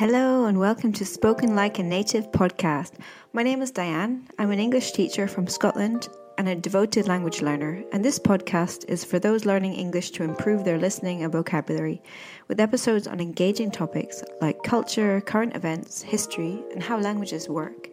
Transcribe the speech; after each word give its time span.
Hello 0.00 0.46
and 0.46 0.58
welcome 0.58 0.94
to 0.94 1.04
Spoken 1.04 1.54
Like 1.54 1.78
a 1.78 1.82
Native 1.82 2.32
podcast. 2.32 2.92
My 3.34 3.42
name 3.42 3.60
is 3.60 3.70
Diane. 3.70 4.26
I'm 4.38 4.50
an 4.50 4.58
English 4.58 4.92
teacher 4.92 5.28
from 5.28 5.46
Scotland 5.46 6.08
and 6.38 6.48
a 6.48 6.54
devoted 6.54 7.06
language 7.06 7.42
learner, 7.42 7.84
and 7.92 8.02
this 8.02 8.18
podcast 8.18 8.88
is 8.88 9.04
for 9.04 9.18
those 9.18 9.44
learning 9.44 9.74
English 9.74 10.12
to 10.12 10.22
improve 10.22 10.64
their 10.64 10.78
listening 10.78 11.22
and 11.22 11.30
vocabulary, 11.30 12.00
with 12.48 12.60
episodes 12.60 13.06
on 13.06 13.20
engaging 13.20 13.70
topics 13.70 14.24
like 14.40 14.62
culture, 14.62 15.20
current 15.20 15.54
events, 15.54 16.00
history, 16.00 16.64
and 16.72 16.82
how 16.82 16.98
languages 16.98 17.50
work. 17.50 17.90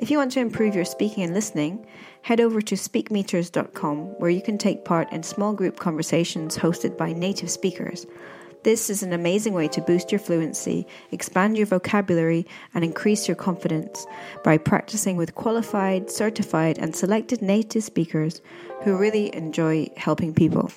If 0.00 0.10
you 0.10 0.18
want 0.18 0.32
to 0.32 0.40
improve 0.40 0.74
your 0.74 0.84
speaking 0.84 1.22
and 1.22 1.34
listening, 1.34 1.86
head 2.22 2.40
over 2.40 2.60
to 2.62 2.74
speakmeeters.com 2.74 4.18
where 4.18 4.30
you 4.30 4.42
can 4.42 4.58
take 4.58 4.84
part 4.84 5.12
in 5.12 5.22
small 5.22 5.52
group 5.52 5.78
conversations 5.78 6.58
hosted 6.58 6.98
by 6.98 7.12
native 7.12 7.48
speakers. 7.48 8.06
This 8.64 8.90
is 8.90 9.02
an 9.02 9.12
amazing 9.12 9.54
way 9.54 9.66
to 9.68 9.80
boost 9.80 10.12
your 10.12 10.20
fluency, 10.20 10.86
expand 11.10 11.56
your 11.56 11.66
vocabulary, 11.66 12.46
and 12.74 12.84
increase 12.84 13.26
your 13.26 13.34
confidence 13.34 14.06
by 14.44 14.56
practicing 14.56 15.16
with 15.16 15.34
qualified, 15.34 16.10
certified, 16.10 16.78
and 16.78 16.94
selected 16.94 17.42
native 17.42 17.82
speakers 17.82 18.40
who 18.84 18.96
really 18.96 19.34
enjoy 19.34 19.88
helping 19.96 20.32
people. 20.32 20.70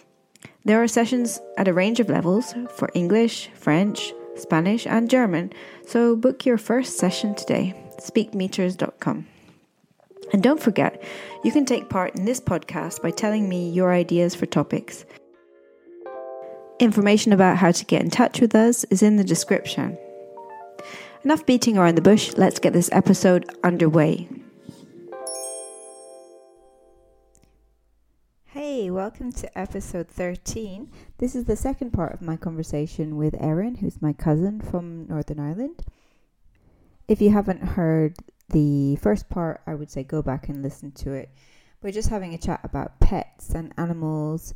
There 0.63 0.81
are 0.81 0.87
sessions 0.87 1.39
at 1.57 1.67
a 1.67 1.73
range 1.73 1.99
of 1.99 2.09
levels 2.09 2.55
for 2.75 2.89
English, 2.95 3.49
French, 3.53 4.13
Spanish, 4.35 4.87
and 4.87 5.07
German, 5.07 5.53
so 5.85 6.15
book 6.15 6.43
your 6.43 6.57
first 6.57 6.97
session 6.97 7.35
today. 7.35 7.75
Speakmeeters.com. 7.99 9.27
And 10.33 10.41
don't 10.41 10.61
forget, 10.61 11.03
you 11.43 11.51
can 11.51 11.65
take 11.65 11.89
part 11.89 12.15
in 12.15 12.25
this 12.25 12.41
podcast 12.41 13.03
by 13.03 13.11
telling 13.11 13.47
me 13.47 13.69
your 13.69 13.93
ideas 13.93 14.33
for 14.33 14.47
topics. 14.47 15.05
Information 16.77 17.31
about 17.31 17.55
how 17.55 17.71
to 17.71 17.85
get 17.85 18.01
in 18.01 18.09
touch 18.09 18.41
with 18.41 18.53
us 18.53 18.83
is 18.85 19.01
in 19.01 19.15
the 19.15 19.23
description. 19.23 19.97
Enough 21.23 21.45
beating 21.45 21.77
around 21.77 21.95
the 21.95 22.01
bush, 22.01 22.33
let's 22.35 22.59
get 22.59 22.73
this 22.73 22.89
episode 22.91 23.49
underway. 23.63 24.27
Hey, 28.47 28.91
welcome 28.91 29.31
to 29.31 29.57
episode 29.57 30.09
13. 30.09 30.91
This 31.17 31.33
is 31.33 31.45
the 31.45 31.55
second 31.55 31.91
part 31.91 32.13
of 32.13 32.21
my 32.21 32.35
conversation 32.35 33.15
with 33.15 33.41
Erin, 33.41 33.75
who's 33.75 34.01
my 34.01 34.11
cousin 34.11 34.59
from 34.59 35.07
Northern 35.07 35.39
Ireland. 35.39 35.81
If 37.07 37.21
you 37.21 37.29
haven't 37.29 37.63
heard 37.63 38.17
the 38.49 38.97
first 38.97 39.29
part, 39.29 39.61
I 39.65 39.75
would 39.75 39.89
say 39.89 40.03
go 40.03 40.21
back 40.21 40.49
and 40.49 40.61
listen 40.61 40.91
to 40.91 41.13
it. 41.13 41.29
We're 41.81 41.91
just 41.91 42.09
having 42.09 42.33
a 42.33 42.37
chat 42.37 42.59
about 42.63 42.99
pets 42.99 43.51
and 43.51 43.73
animals 43.77 44.53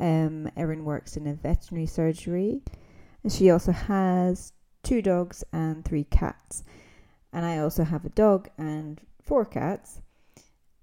um, 0.00 0.50
Erin 0.56 0.84
works 0.84 1.16
in 1.16 1.26
a 1.26 1.34
veterinary 1.34 1.86
surgery. 1.86 2.62
She 3.28 3.50
also 3.50 3.72
has 3.72 4.52
two 4.82 5.02
dogs 5.02 5.44
and 5.52 5.84
three 5.84 6.04
cats. 6.04 6.64
And 7.32 7.46
I 7.46 7.58
also 7.58 7.84
have 7.84 8.04
a 8.04 8.10
dog 8.10 8.48
and 8.58 9.00
four 9.22 9.44
cats 9.44 10.00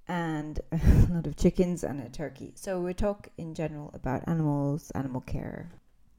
and 0.07 0.59
a 0.71 1.07
lot 1.09 1.27
of 1.27 1.35
chickens 1.37 1.83
and 1.83 2.01
a 2.01 2.09
turkey. 2.09 2.53
So 2.55 2.81
we 2.81 2.93
talk 2.93 3.29
in 3.37 3.53
general 3.53 3.91
about 3.93 4.27
animals, 4.27 4.91
animal 4.95 5.21
care, 5.21 5.71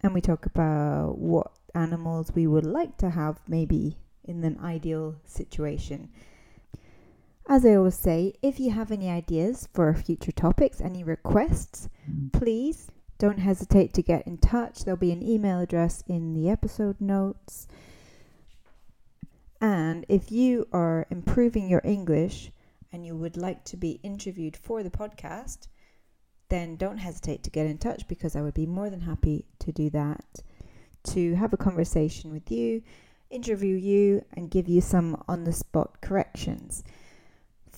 and 0.03 0.15
we 0.15 0.21
talk 0.21 0.47
about 0.47 1.19
what 1.19 1.53
animals 1.75 2.33
we 2.35 2.47
would 2.47 2.67
like 2.67 2.97
to 2.99 3.11
have 3.11 3.41
maybe 3.49 3.97
in 4.25 4.45
an 4.45 4.59
ideal 4.63 5.17
situation. 5.25 6.09
As 7.51 7.67
I 7.67 7.75
always 7.75 7.97
say, 7.97 8.34
if 8.43 8.61
you 8.61 8.70
have 8.70 8.93
any 8.93 9.11
ideas 9.11 9.69
for 9.75 9.93
future 9.93 10.31
topics, 10.31 10.81
any 10.81 11.03
requests, 11.03 11.89
mm. 12.09 12.33
please 12.33 12.93
don't 13.19 13.41
hesitate 13.41 13.93
to 13.95 14.03
get 14.03 14.25
in 14.25 14.39
touch. 14.39 14.84
There'll 14.84 14.97
be 14.97 15.11
an 15.11 15.29
email 15.29 15.59
address 15.59 16.05
in 16.06 16.33
the 16.33 16.48
episode 16.48 17.01
notes. 17.01 17.67
And 19.61 20.06
if 20.09 20.31
you 20.31 20.69
are 20.73 21.09
improving 21.11 21.69
your 21.69 21.83
English 21.83 22.53
and 22.93 23.05
you 23.05 23.16
would 23.16 23.37
like 23.37 23.65
to 23.65 23.77
be 23.77 23.99
interviewed 24.05 24.56
for 24.56 24.84
the 24.84 24.91
podcast, 24.91 25.67
then 26.50 26.77
don't 26.77 26.99
hesitate 26.99 27.43
to 27.43 27.50
get 27.50 27.67
in 27.67 27.78
touch 27.78 28.06
because 28.06 28.37
I 28.37 28.43
would 28.43 28.55
be 28.55 28.67
more 28.67 28.91
than 28.91 29.00
happy 29.00 29.47
to 29.59 29.72
do 29.72 29.91
that. 29.91 30.25
To 31.15 31.34
have 31.34 31.53
a 31.53 31.56
conversation 31.56 32.31
with 32.31 32.49
you, 32.53 32.84
interview 33.28 33.75
you, 33.75 34.25
and 34.34 34.53
give 34.53 34.69
you 34.69 34.81
some 34.81 35.21
on 35.27 35.43
the 35.43 35.53
spot 35.53 36.00
corrections. 36.00 36.84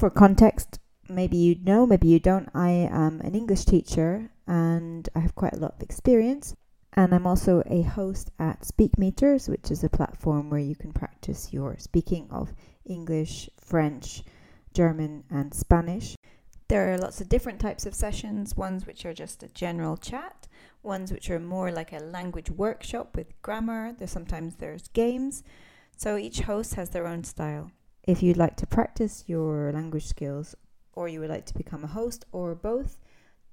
For 0.02 0.10
context, 0.10 0.80
maybe 1.08 1.36
you 1.36 1.54
know, 1.62 1.86
maybe 1.86 2.08
you 2.08 2.18
don't. 2.18 2.48
I 2.52 2.70
am 2.70 3.20
an 3.20 3.36
English 3.36 3.66
teacher 3.66 4.32
and 4.48 5.08
I 5.14 5.20
have 5.20 5.36
quite 5.36 5.52
a 5.52 5.60
lot 5.60 5.76
of 5.76 5.80
experience. 5.80 6.56
And 6.94 7.14
I'm 7.14 7.24
also 7.24 7.62
a 7.66 7.82
host 7.82 8.32
at 8.36 8.62
Speakmeeters, 8.62 9.48
which 9.48 9.70
is 9.70 9.84
a 9.84 9.88
platform 9.88 10.50
where 10.50 10.58
you 10.58 10.74
can 10.74 10.92
practice 10.92 11.52
your 11.52 11.76
speaking 11.78 12.26
of 12.32 12.52
English, 12.84 13.48
French, 13.60 14.24
German, 14.74 15.22
and 15.30 15.54
Spanish. 15.54 16.16
There 16.66 16.92
are 16.92 16.98
lots 16.98 17.20
of 17.20 17.28
different 17.28 17.60
types 17.60 17.86
of 17.86 17.94
sessions, 17.94 18.56
ones 18.56 18.88
which 18.88 19.06
are 19.06 19.14
just 19.14 19.44
a 19.44 19.48
general 19.50 19.96
chat, 19.96 20.48
ones 20.82 21.12
which 21.12 21.30
are 21.30 21.38
more 21.38 21.70
like 21.70 21.92
a 21.92 22.00
language 22.00 22.50
workshop 22.50 23.16
with 23.16 23.40
grammar. 23.40 23.94
There's 23.96 24.10
sometimes 24.10 24.56
there's 24.56 24.88
games. 24.88 25.44
So 25.96 26.16
each 26.16 26.40
host 26.40 26.74
has 26.74 26.90
their 26.90 27.06
own 27.06 27.22
style. 27.22 27.70
If 28.04 28.20
you'd 28.20 28.36
like 28.36 28.56
to 28.56 28.66
practice 28.66 29.24
your 29.28 29.70
language 29.72 30.06
skills 30.06 30.56
or 30.94 31.06
you 31.06 31.20
would 31.20 31.30
like 31.30 31.46
to 31.46 31.54
become 31.54 31.84
a 31.84 31.86
host 31.88 32.24
or 32.32 32.54
both, 32.54 32.98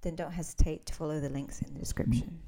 then 0.02 0.16
don't 0.16 0.32
hesitate 0.32 0.88
to 0.88 0.94
follow 0.94 1.20
the 1.20 1.30
links 1.30 1.62
in 1.62 1.74
the 1.74 1.80
description. 1.80 2.40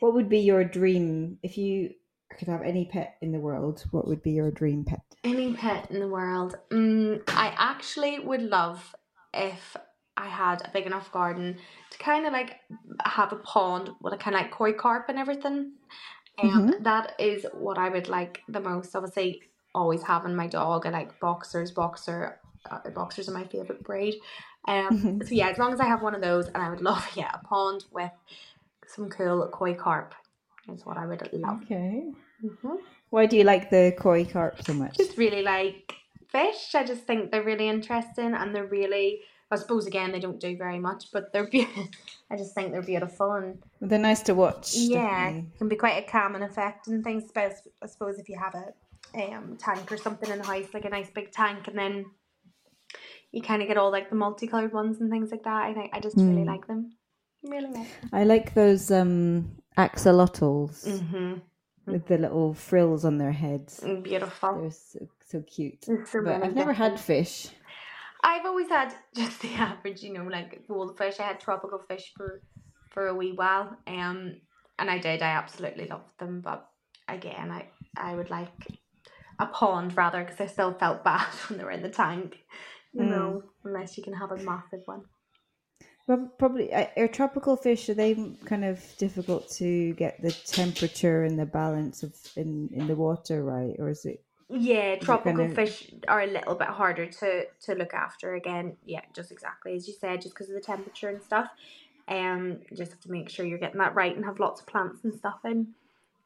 What 0.00 0.14
would 0.14 0.30
be 0.30 0.38
your 0.38 0.64
dream 0.64 1.38
if 1.42 1.58
you 1.58 1.90
could 2.30 2.48
have 2.48 2.62
any 2.62 2.86
pet 2.86 3.16
in 3.20 3.30
the 3.30 3.38
world? 3.38 3.84
What 3.90 4.08
would 4.08 4.22
be 4.22 4.30
your 4.30 4.50
dream 4.50 4.84
pet? 4.84 5.02
Any 5.22 5.52
pet 5.52 5.90
in 5.90 6.00
the 6.00 6.08
world. 6.08 6.56
Mm, 6.70 7.22
I 7.28 7.54
actually 7.58 8.18
would 8.18 8.42
love 8.42 8.94
if 9.34 9.76
I 10.16 10.28
had 10.28 10.62
a 10.62 10.70
big 10.72 10.86
enough 10.86 11.12
garden 11.12 11.58
to 11.90 11.98
kind 11.98 12.26
of 12.26 12.32
like 12.32 12.56
have 13.04 13.32
a 13.32 13.36
pond 13.36 13.90
with 14.00 14.14
a 14.14 14.16
kind 14.16 14.34
of 14.34 14.42
like 14.42 14.50
koi 14.50 14.72
carp 14.72 15.10
and 15.10 15.18
everything. 15.18 15.72
And 16.38 16.70
Mhm. 16.70 16.84
that 16.84 17.14
is 17.18 17.46
what 17.52 17.76
I 17.76 17.90
would 17.90 18.08
like 18.08 18.40
the 18.48 18.60
most. 18.60 18.94
Obviously, 18.96 19.42
always 19.76 20.02
having 20.02 20.34
my 20.34 20.46
dog. 20.46 20.86
I 20.86 20.90
like 20.90 21.20
boxers. 21.20 21.70
Boxer, 21.70 22.40
uh, 22.70 22.90
boxers 22.90 23.28
are 23.28 23.32
my 23.40 23.44
favorite 23.44 23.82
breed. 23.84 24.14
Um, 24.66 24.88
Mhm. 24.90 25.28
so 25.28 25.34
yeah, 25.34 25.48
as 25.50 25.58
long 25.58 25.72
as 25.72 25.80
I 25.80 25.84
have 25.86 26.02
one 26.02 26.14
of 26.14 26.22
those, 26.22 26.46
and 26.48 26.56
I 26.64 26.68
would 26.70 26.80
love 26.90 27.06
yeah 27.14 27.30
a 27.34 27.38
pond 27.46 27.84
with 27.92 28.10
some 28.86 29.08
cool 29.10 29.48
koi 29.52 29.74
carp 29.74 30.14
is 30.72 30.84
what 30.86 30.96
I 30.96 31.06
would 31.06 31.22
love. 31.32 31.62
Okay. 31.62 32.12
hmm 32.40 32.76
Why 33.10 33.26
do 33.26 33.36
you 33.36 33.44
like 33.44 33.70
the 33.70 33.94
koi 33.98 34.24
carp 34.24 34.62
so 34.62 34.72
much? 34.74 34.96
just 34.96 35.16
really 35.16 35.42
like 35.42 35.94
fish. 36.28 36.74
I 36.74 36.82
just 36.84 37.04
think 37.06 37.30
they're 37.30 37.44
really 37.52 37.68
interesting 37.68 38.34
and 38.34 38.54
they're 38.54 38.66
really. 38.80 39.20
I 39.48 39.56
suppose 39.56 39.86
again 39.86 40.10
they 40.10 40.18
don't 40.26 40.40
do 40.40 40.56
very 40.56 40.80
much, 40.80 41.12
but 41.12 41.32
they're 41.32 41.46
beautiful. 41.56 41.86
I 42.32 42.36
just 42.36 42.52
think 42.56 42.72
they're 42.72 42.82
beautiful 42.94 43.30
and 43.38 43.62
They're 43.80 44.00
nice 44.10 44.22
to 44.22 44.34
watch. 44.34 44.74
yeah, 44.74 45.30
definitely. 45.30 45.50
can 45.58 45.68
be 45.68 45.76
quite 45.76 46.02
a 46.02 46.10
calming 46.10 46.42
effect 46.42 46.88
and 46.88 47.04
things. 47.04 47.30
I 47.36 47.86
suppose 47.86 48.18
if 48.18 48.28
you 48.28 48.38
have 48.46 48.54
a 48.56 48.66
um 49.16 49.56
tank 49.58 49.90
or 49.90 49.96
something 49.96 50.30
in 50.30 50.38
the 50.38 50.44
house, 50.44 50.66
like 50.74 50.84
a 50.84 50.90
nice 50.90 51.10
big 51.10 51.32
tank, 51.32 51.68
and 51.68 51.78
then 51.78 52.04
you 53.32 53.42
kind 53.42 53.62
of 53.62 53.68
get 53.68 53.76
all 53.76 53.90
like 53.90 54.08
the 54.10 54.16
multicolored 54.16 54.72
ones 54.72 55.00
and 55.00 55.10
things 55.10 55.30
like 55.30 55.42
that. 55.44 55.64
I 55.64 55.74
think 55.74 55.90
I 55.94 56.00
just 56.00 56.16
really 56.16 56.42
Mm. 56.42 56.46
like 56.46 56.66
them. 56.66 56.92
Really 57.42 57.68
like. 57.72 57.88
I 58.12 58.24
like 58.24 58.54
those 58.54 58.90
um, 58.90 59.56
axolotls 59.76 60.84
Mm-hmm. 60.84 61.34
with 61.86 62.06
the 62.06 62.18
little 62.18 62.54
frills 62.54 63.04
on 63.04 63.18
their 63.18 63.32
heads. 63.32 63.84
Beautiful. 64.02 64.60
They're 64.60 64.70
so, 64.70 65.08
so 65.26 65.42
cute. 65.42 65.84
So 65.84 65.94
But 65.96 66.24
really 66.24 66.42
I've 66.42 66.54
never 66.56 66.72
had 66.72 66.98
fish. 66.98 67.48
I've 68.22 68.44
always 68.46 68.68
had 68.68 68.94
just 69.14 69.40
the 69.42 69.52
average, 69.54 70.02
you 70.02 70.12
know, 70.12 70.24
like 70.24 70.66
goldfish. 70.66 71.20
I 71.20 71.24
had 71.24 71.40
tropical 71.40 71.78
fish 71.78 72.12
for 72.16 72.42
for 72.90 73.08
a 73.08 73.14
wee 73.14 73.32
while, 73.32 73.76
um, 73.86 74.40
and 74.78 74.90
I 74.90 74.98
did. 74.98 75.20
I 75.22 75.28
absolutely 75.30 75.86
loved 75.86 76.18
them, 76.18 76.40
but 76.40 76.66
again, 77.08 77.50
I 77.50 77.66
I 77.96 78.14
would 78.14 78.30
like 78.30 78.66
a 79.38 79.46
pond 79.46 79.96
rather 79.96 80.22
because 80.24 80.40
I 80.40 80.46
still 80.46 80.72
felt 80.74 81.04
bad 81.04 81.26
when 81.48 81.58
they 81.58 81.64
were 81.64 81.70
in 81.70 81.82
the 81.82 81.88
tank, 81.90 82.38
you 82.92 83.02
Mm. 83.02 83.10
know, 83.10 83.42
unless 83.64 83.96
you 83.98 84.02
can 84.04 84.14
have 84.14 84.32
a 84.32 84.36
massive 84.38 84.80
one. 84.86 85.02
Well, 86.06 86.32
probably 86.38 86.72
uh, 86.72 86.86
are 86.96 87.08
tropical 87.08 87.56
fish. 87.56 87.88
Are 87.88 87.94
they 87.94 88.14
kind 88.44 88.64
of 88.64 88.80
difficult 88.96 89.50
to 89.56 89.92
get 89.94 90.22
the 90.22 90.30
temperature 90.30 91.24
and 91.24 91.36
the 91.38 91.46
balance 91.46 92.02
of 92.04 92.14
in 92.36 92.70
in 92.72 92.86
the 92.86 92.94
water 92.94 93.42
right, 93.42 93.74
or 93.78 93.88
is 93.90 94.04
it? 94.06 94.22
Yeah, 94.48 94.94
tropical 95.00 95.38
kind 95.46 95.50
of- 95.50 95.56
fish 95.56 95.90
are 96.06 96.22
a 96.22 96.26
little 96.28 96.54
bit 96.54 96.68
harder 96.68 97.06
to 97.06 97.46
to 97.62 97.74
look 97.74 97.92
after. 97.92 98.34
Again, 98.36 98.76
yeah, 98.84 99.02
just 99.14 99.32
exactly 99.32 99.74
as 99.74 99.88
you 99.88 99.94
said, 99.94 100.22
just 100.22 100.34
because 100.34 100.48
of 100.48 100.54
the 100.54 100.60
temperature 100.60 101.08
and 101.08 101.20
stuff. 101.20 101.50
Um, 102.08 102.60
you 102.70 102.76
just 102.76 102.92
have 102.92 103.00
to 103.00 103.10
make 103.10 103.28
sure 103.28 103.44
you're 103.44 103.58
getting 103.58 103.80
that 103.80 103.96
right 103.96 104.14
and 104.14 104.24
have 104.24 104.38
lots 104.38 104.60
of 104.60 104.68
plants 104.68 105.02
and 105.02 105.12
stuff 105.12 105.40
in 105.44 105.74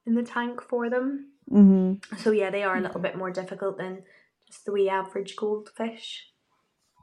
in 0.07 0.15
the 0.15 0.23
tank 0.23 0.61
for 0.61 0.91
them. 0.91 1.29
Mm-hmm. 1.50 2.17
So 2.19 2.31
yeah, 2.31 2.50
they 2.50 2.62
are 2.62 2.76
a 2.76 2.81
little 2.81 3.00
bit 3.00 3.17
more 3.17 3.31
difficult 3.31 3.79
than 3.79 4.02
just 4.47 4.64
the 4.64 4.73
wee 4.73 4.88
average 4.88 5.37
goldfish. 5.37 6.26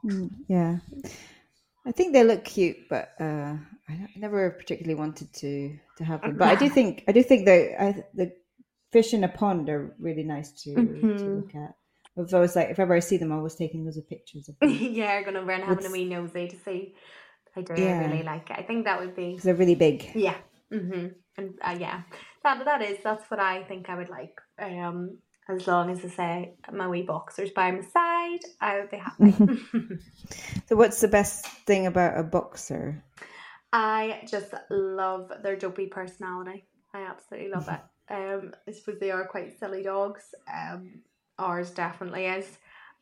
Mm, 0.04 0.30
yeah, 0.48 0.78
I 1.84 1.92
think 1.92 2.12
they 2.12 2.22
look 2.24 2.44
cute, 2.44 2.88
but 2.88 3.10
uh, 3.20 3.56
I, 3.88 4.08
never 4.16 4.50
particularly 4.50 4.94
wanted 4.94 5.32
to 5.34 5.76
to 5.98 6.04
have 6.04 6.20
them. 6.22 6.36
But 6.38 6.48
I 6.48 6.54
do 6.54 6.68
think 6.76 7.04
I 7.08 7.12
do 7.12 7.22
think 7.22 7.46
they 7.46 7.74
I, 7.76 8.04
the 8.14 8.32
fish 8.92 9.12
in 9.12 9.24
a 9.24 9.28
pond 9.28 9.68
are 9.68 9.94
really 9.98 10.22
nice 10.24 10.50
to, 10.62 10.74
to 10.74 10.80
Mhm. 10.80 11.36
look 11.36 11.54
at. 11.54 11.74
I've 12.16 12.32
always 12.34 12.56
like 12.56 12.70
if 12.70 12.78
ever 12.78 12.94
I 12.94 13.00
see 13.00 13.16
them, 13.16 13.32
I'm 13.32 13.38
always 13.38 13.54
taking 13.54 13.84
loads 13.84 13.96
of 13.98 14.08
pictures 14.08 14.48
of 14.48 14.58
them 14.58 14.70
yeah, 14.80 15.12
I'm 15.12 15.24
gonna 15.24 15.42
run 15.44 15.62
having 15.62 15.86
a 15.86 15.90
wee 15.90 16.04
nosy 16.04 16.48
to 16.48 16.56
see. 16.56 16.94
I 17.56 17.62
do. 17.62 17.74
Yeah. 17.76 18.06
Really 18.08 18.22
like 18.22 18.50
it. 18.50 18.56
I 18.58 18.62
think 18.62 18.84
that 18.84 19.00
would 19.00 19.16
be. 19.16 19.38
they're 19.42 19.54
really 19.54 19.74
big. 19.74 20.10
Yeah. 20.14 20.36
Mhm. 20.72 21.14
And 21.38 21.54
uh, 21.62 21.76
yeah, 21.78 22.02
that 22.42 22.64
that 22.64 22.82
is 22.82 22.98
that's 23.02 23.30
what 23.30 23.40
I 23.40 23.62
think 23.62 23.88
I 23.88 23.96
would 23.96 24.10
like. 24.10 24.38
Um, 24.58 25.18
as 25.48 25.66
long 25.66 25.90
as 25.90 26.04
I 26.04 26.08
say 26.08 26.54
my 26.72 26.88
wee 26.88 27.02
boxers 27.02 27.50
by 27.50 27.70
my 27.70 27.80
side, 27.80 28.40
I 28.60 28.80
would 28.80 28.90
be 28.90 28.98
happy. 28.98 29.98
So, 30.66 30.76
what's 30.76 31.00
the 31.00 31.08
best 31.08 31.46
thing 31.46 31.86
about 31.86 32.18
a 32.18 32.22
boxer? 32.22 33.02
I 33.72 34.22
just 34.30 34.52
love 34.68 35.32
their 35.42 35.56
dopey 35.56 35.86
personality. 35.86 36.66
I 36.92 37.02
absolutely 37.02 37.50
love 37.50 37.68
it. 37.68 37.80
Um, 38.10 38.54
I 38.66 38.72
suppose 38.72 38.98
they 39.00 39.10
are 39.10 39.28
quite 39.28 39.58
silly 39.58 39.82
dogs. 39.82 40.22
Um, 40.50 41.02
ours 41.38 41.70
definitely 41.72 42.24
is, 42.24 42.46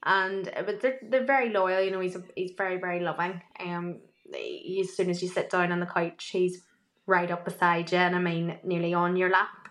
and 0.03 0.49
uh, 0.49 0.65
but 0.65 0.81
they're 0.81 0.99
they're 1.09 1.25
very 1.25 1.51
loyal. 1.51 1.81
You 1.81 1.93
know, 1.93 2.01
he's 2.01 2.17
he's 2.35 2.55
very 2.59 2.79
very 2.79 2.99
loving. 2.99 3.41
Um, 3.61 4.01
he- 4.35 4.81
as 4.81 4.97
soon 4.97 5.09
as 5.09 5.23
you 5.23 5.29
sit 5.29 5.49
down 5.49 5.71
on 5.71 5.79
the 5.79 5.87
couch, 5.87 6.31
he's 6.33 6.61
right 7.07 7.31
up 7.31 7.45
beside 7.45 7.91
you, 7.93 7.99
and 7.99 8.15
I 8.17 8.19
mean 8.19 8.59
nearly 8.65 8.95
on 8.95 9.17
your 9.17 9.31
lap. 9.31 9.69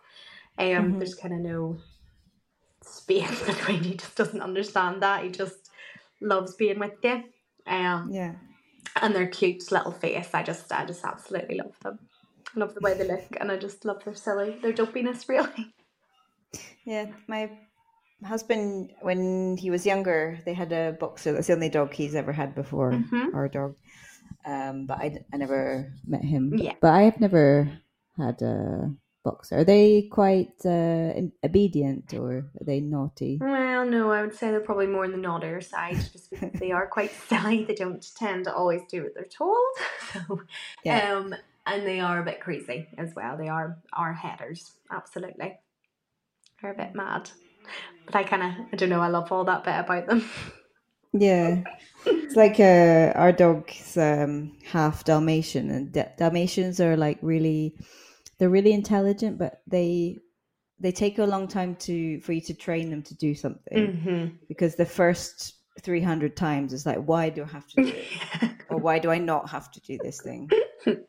Um, 0.58 0.94
Mhm. 0.94 1.00
there's 1.00 1.16
kind 1.16 1.34
of 1.34 1.42
no 1.42 1.78
space 2.82 3.42
between. 3.46 3.84
He 3.84 3.96
just 3.96 4.16
doesn't 4.16 4.42
understand 4.42 5.02
that. 5.04 5.24
He 5.24 5.30
just 5.30 5.70
loves 6.22 6.56
being 6.56 6.80
with 6.80 6.94
you. 7.04 7.24
Um, 7.68 8.10
Yeah. 8.12 8.36
and 9.02 9.14
their 9.14 9.28
cute 9.28 9.72
little 9.72 9.92
face. 9.92 10.30
I 10.34 10.44
just, 10.44 10.72
I 10.72 10.86
just 10.86 11.04
absolutely 11.04 11.58
love 11.58 11.78
them. 11.82 12.00
I 12.56 12.60
love 12.60 12.74
the 12.74 12.82
way 12.82 12.94
they 12.94 13.08
look, 13.08 13.26
and 13.40 13.52
I 13.52 13.58
just 13.58 13.84
love 13.84 14.04
their 14.06 14.16
silly, 14.16 14.58
their 14.62 14.72
dopiness, 14.72 15.28
really. 15.30 15.74
Yeah, 16.86 17.08
my 17.28 17.50
husband, 18.24 18.94
when 19.02 19.58
he 19.58 19.70
was 19.70 19.86
younger, 19.86 20.40
they 20.46 20.54
had 20.54 20.72
a 20.72 20.96
boxer. 21.00 21.34
That's 21.34 21.48
the 21.48 21.54
only 21.54 21.70
dog 21.70 21.94
he's 21.94 22.16
ever 22.16 22.32
had 22.32 22.56
before, 22.56 22.92
Mhm. 22.92 23.34
our 23.34 23.50
dog. 23.50 23.76
Um, 24.46 24.86
but 24.86 25.00
I, 25.00 25.26
I 25.34 25.38
never 25.38 25.92
met 26.06 26.24
him. 26.24 26.54
Yeah. 26.58 26.74
But 26.82 26.94
I 26.94 27.02
have 27.04 27.20
never 27.20 27.72
had 28.18 28.42
a 28.42 28.94
boxer. 29.24 29.58
Are 29.58 29.64
they 29.64 30.04
quite 30.12 30.54
uh, 30.66 31.14
obedient 31.44 32.14
or 32.14 32.32
are 32.38 32.64
they 32.66 32.80
naughty? 32.80 33.40
Well, 33.42 33.86
no, 33.86 34.12
I 34.12 34.22
would 34.22 34.36
say 34.36 34.52
they're 34.52 34.60
probably 34.60 34.88
more 34.88 35.04
on 35.04 35.12
the 35.12 35.18
naughtier 35.18 35.62
side, 35.62 35.96
just 36.14 36.30
because 36.30 36.52
they 36.60 36.72
are 36.72 36.88
quite 36.88 37.12
silly. 37.28 37.66
They 37.66 37.74
don't 37.76 38.06
tend 38.16 38.46
to 38.46 38.54
always 38.54 38.82
do 38.90 39.04
what 39.04 39.14
they're 39.16 39.26
told. 39.26 39.58
So, 40.14 40.42
Yeah. 40.86 41.16
um, 41.18 41.36
and 41.66 41.86
they 41.86 42.00
are 42.00 42.22
a 42.22 42.24
bit 42.24 42.40
crazy 42.40 42.88
as 42.98 43.14
well. 43.16 43.36
They 43.36 43.50
are 43.50 43.80
are 43.92 44.14
headers, 44.14 44.72
absolutely. 44.92 45.58
They're 46.62 46.72
a 46.72 46.78
bit 46.78 46.96
mad, 46.96 47.32
but 48.06 48.16
I 48.16 48.24
kind 48.24 48.44
of, 48.44 48.68
I 48.72 48.76
don't 48.78 48.90
know, 48.90 49.02
I 49.02 49.08
love 49.10 49.32
all 49.32 49.44
that 49.46 49.64
bit 49.66 49.78
about 49.80 50.06
them. 50.08 50.24
Yeah. 51.12 51.64
It's 52.36 52.38
like 52.38 52.60
uh, 52.60 53.18
our 53.18 53.32
dog's 53.32 53.96
um, 53.96 54.58
half 54.66 55.06
Dalmatian, 55.06 55.72
and 55.72 55.90
Da- 55.94 56.10
Dalmatians 56.18 56.82
are 56.82 56.98
like 56.98 57.18
really, 57.22 57.78
they're 58.38 58.50
really 58.50 58.74
intelligent, 58.74 59.38
but 59.38 59.62
they 59.68 60.20
they 60.78 60.92
take 60.92 61.18
a 61.18 61.24
long 61.24 61.48
time 61.48 61.78
to 61.78 62.20
for 62.20 62.34
you 62.34 62.42
to 62.42 62.54
train 62.54 62.90
them 62.90 63.04
to 63.04 63.16
do 63.16 63.36
something. 63.36 63.88
Mm-hmm. 63.88 64.36
because 64.50 64.76
the 64.76 64.86
first 64.86 65.54
300 65.82 66.36
times 66.36 66.74
is 66.74 66.86
like 66.86 66.98
why 67.06 67.30
do 67.30 67.44
i 67.44 67.48
have 67.48 67.68
to 67.68 67.84
do 67.84 67.94
it 67.94 68.52
or 68.70 68.80
why 68.80 69.00
do 69.00 69.12
i 69.12 69.18
not 69.18 69.50
have 69.50 69.72
to 69.72 69.80
do 69.82 69.98
this 70.04 70.20
thing? 70.22 70.50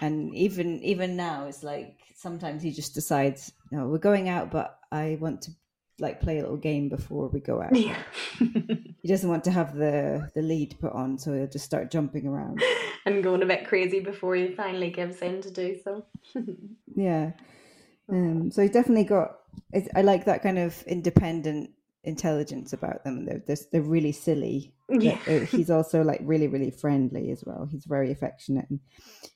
And 0.00 0.32
even 0.34 0.80
even 0.82 1.16
now 1.16 1.46
it's 1.46 1.64
like 1.64 1.98
sometimes 2.14 2.62
he 2.62 2.70
just 2.70 2.94
decides 2.94 3.52
no 3.72 3.88
we're 3.88 3.98
going 3.98 4.28
out 4.28 4.50
but 4.50 4.78
i 4.92 5.16
want 5.20 5.42
to 5.42 5.50
like 5.98 6.20
play 6.20 6.38
a 6.38 6.42
little 6.42 6.56
game 6.58 6.88
before 6.88 7.28
we 7.28 7.40
go 7.40 7.62
out. 7.62 7.74
Yeah. 7.74 7.96
he 8.38 9.08
doesn't 9.08 9.28
want 9.30 9.44
to 9.44 9.50
have 9.50 9.74
the 9.74 10.30
the 10.34 10.42
lead 10.42 10.76
put 10.80 10.92
on 10.92 11.18
so 11.18 11.32
he'll 11.32 11.46
just 11.46 11.64
start 11.64 11.90
jumping 11.90 12.26
around. 12.26 12.62
And 13.06 13.22
going 13.22 13.40
a 13.40 13.46
bit 13.46 13.68
crazy 13.68 14.00
before 14.00 14.34
he 14.34 14.48
finally 14.48 14.90
gives 14.90 15.22
in 15.22 15.40
to 15.42 15.50
do 15.52 15.78
so. 15.84 16.04
yeah. 16.96 17.30
Um 18.08 18.50
so 18.50 18.62
he 18.62 18.68
definitely 18.68 19.04
got 19.04 19.36
it, 19.72 19.88
i 19.94 20.02
like 20.02 20.24
that 20.24 20.42
kind 20.42 20.58
of 20.58 20.82
independent 20.88 21.70
intelligence 22.02 22.72
about 22.72 23.04
them. 23.04 23.24
They're 23.24 23.42
they're, 23.46 23.56
they're 23.70 23.80
really 23.82 24.10
silly 24.10 24.74
Yeah. 24.88 25.18
uh, 25.28 25.40
he's 25.46 25.70
also 25.70 26.02
like 26.02 26.20
really 26.24 26.48
really 26.48 26.72
friendly 26.72 27.30
as 27.30 27.44
well. 27.46 27.68
He's 27.70 27.84
very 27.86 28.10
affectionate 28.10 28.66
and 28.70 28.80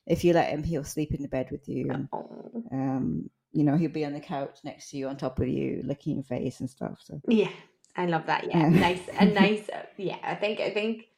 if 0.05 0.25
you 0.25 0.33
let 0.33 0.51
him 0.51 0.65
he'll 0.65 0.83
sleep 0.85 1.15
in 1.15 1.23
the 1.23 1.29
bed 1.29 1.49
with 1.53 1.69
you 1.69 1.91
and 1.91 2.09
Oh, 2.13 2.65
um 2.73 3.31
you 3.53 3.65
know 3.65 3.77
he'll 3.77 3.91
be 3.91 4.05
on 4.05 4.13
the 4.13 4.21
couch 4.21 4.59
next 4.65 4.91
to 4.91 4.97
you 4.97 5.09
on 5.09 5.17
top 5.17 5.39
of 5.41 5.49
you 5.49 5.83
licking 5.85 6.17
your 6.17 6.25
face 6.25 6.61
and 6.61 6.71
stuff 6.71 7.01
so 7.03 7.21
yeah, 7.29 7.51
I 7.97 8.07
love 8.07 8.27
that. 8.27 8.45
Yeah, 8.49 8.61
Yeah. 8.61 8.69
nice 8.69 9.09
and 9.19 9.35
nice. 9.45 9.69
Yeah, 9.97 10.19
I 10.23 10.35
think 10.35 10.61
I 10.61 10.71
think 10.71 11.09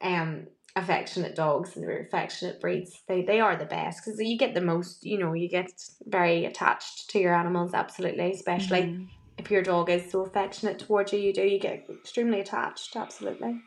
um 0.00 0.46
affectionate 0.76 1.34
dogs 1.34 1.76
and 1.76 1.90
affectionate 1.90 2.60
breeds 2.60 3.02
they 3.08 3.22
they 3.22 3.40
are 3.40 3.56
the 3.56 3.64
best 3.64 4.04
because 4.04 4.20
you 4.20 4.38
get 4.38 4.54
the 4.54 4.60
most. 4.60 5.04
You 5.04 5.18
know, 5.18 5.32
you 5.32 5.48
get 5.48 5.70
very 6.06 6.44
attached 6.44 7.10
to 7.10 7.18
your 7.18 7.34
animals. 7.34 7.74
Absolutely, 7.74 8.32
especially 8.32 8.82
Mhm. 8.82 9.08
if 9.38 9.50
your 9.50 9.62
dog 9.62 9.90
is 9.90 10.10
so 10.10 10.22
affectionate 10.22 10.78
towards 10.78 11.12
you. 11.12 11.18
You 11.18 11.32
do 11.32 11.42
you 11.42 11.58
get 11.58 11.86
extremely 11.90 12.40
attached. 12.40 12.94
Absolutely. 12.96 13.60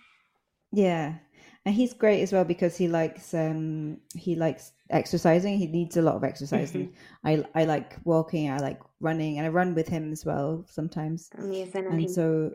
yeah 0.72 1.16
and 1.66 1.76
he's 1.76 1.94
great 1.94 2.22
as 2.22 2.32
well 2.32 2.44
because 2.44 2.76
he 2.76 2.88
likes 2.88 3.34
um 3.34 3.98
he 4.16 4.36
likes 4.36 4.74
exercising 4.90 5.58
he 5.58 5.68
needs 5.68 5.98
a 5.98 6.02
lot 6.02 6.16
of 6.16 6.24
exercise 6.24 6.74
and 6.76 6.92
i 7.24 7.44
i 7.56 7.64
like 7.64 7.98
walking 8.04 8.50
i 8.50 8.58
like 8.58 8.80
running 9.00 9.38
and 9.38 9.46
i 9.46 9.50
run 9.50 9.74
with 9.74 9.88
him 9.88 10.12
as 10.12 10.26
well 10.26 10.66
sometimes 10.68 11.30
Amazing. 11.38 11.88
And, 11.88 12.10
so 12.10 12.52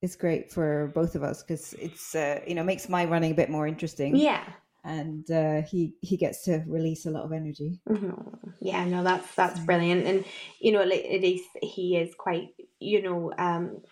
it's 0.00 0.16
great 0.16 0.50
for 0.50 0.90
both 0.94 1.14
of 1.14 1.22
us 1.22 1.42
because 1.42 1.74
it's 1.74 2.14
uh, 2.14 2.40
you 2.46 2.54
know 2.54 2.64
makes 2.64 2.88
my 2.88 3.04
running 3.04 3.32
a 3.32 3.34
bit 3.34 3.50
more 3.50 3.66
interesting 3.66 4.16
yeah. 4.16 4.44
and 4.84 5.30
uh, 5.30 5.62
he 5.62 5.94
he 6.00 6.16
gets 6.16 6.44
to 6.44 6.62
release 6.66 7.06
a 7.06 7.10
lot 7.10 7.24
of 7.24 7.32
energy 7.32 7.80
Mhm. 7.88 8.38
Yeah, 8.60 8.84
no, 8.84 9.02
that's 9.02 9.34
that's 9.34 9.58
brilliant, 9.60 10.06
and 10.06 10.24
you 10.60 10.70
know, 10.70 10.84
like, 10.84 11.04
at 11.04 11.20
least 11.20 11.48
he 11.60 11.96
is 11.96 12.14
quite, 12.14 12.50
you 12.78 13.02
know, 13.02 13.32
um, 13.36 13.82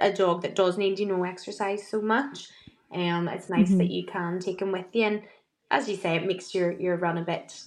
a 0.00 0.12
dog 0.12 0.42
that 0.42 0.54
does 0.54 0.78
need, 0.78 0.98
you 0.98 1.06
know, 1.06 1.24
exercise 1.24 1.88
so 1.88 2.00
much. 2.00 2.48
Um, 2.92 3.28
it's 3.28 3.48
nice 3.48 3.74
that 3.76 3.88
Mhm. 3.88 3.90
you 3.90 4.06
can 4.06 4.38
take 4.40 4.60
him 4.62 4.72
with 4.72 4.86
you, 4.94 5.04
and 5.04 5.22
as 5.70 5.88
you 5.88 5.96
say, 5.96 6.16
it 6.16 6.26
makes 6.26 6.54
your 6.54 6.72
your 6.72 6.96
run 6.96 7.18
a 7.18 7.24
bit, 7.24 7.60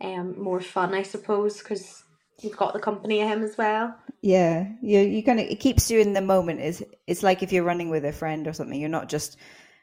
um, 0.00 0.40
more 0.40 0.60
fun, 0.60 0.94
I 0.94 1.02
suppose, 1.02 1.58
because 1.58 2.04
you've 2.42 2.56
got 2.56 2.72
the 2.72 2.80
company 2.80 3.20
of 3.22 3.28
him 3.28 3.42
as 3.42 3.56
well. 3.58 3.96
yeah. 4.22 4.68
You 4.82 5.00
you 5.00 5.22
kind 5.22 5.40
of 5.40 5.46
it 5.46 5.60
keeps 5.60 5.90
you 5.90 6.00
in 6.00 6.12
the 6.12 6.20
moment. 6.20 6.60
It's 6.60 6.82
it's 7.06 7.22
like 7.22 7.42
if 7.42 7.52
you're 7.52 7.64
running 7.64 7.90
with 7.90 8.04
a 8.04 8.12
friend 8.12 8.46
or 8.46 8.52
something 8.52 8.78
you're 8.80 8.88
not 8.88 9.08
just 9.08 9.36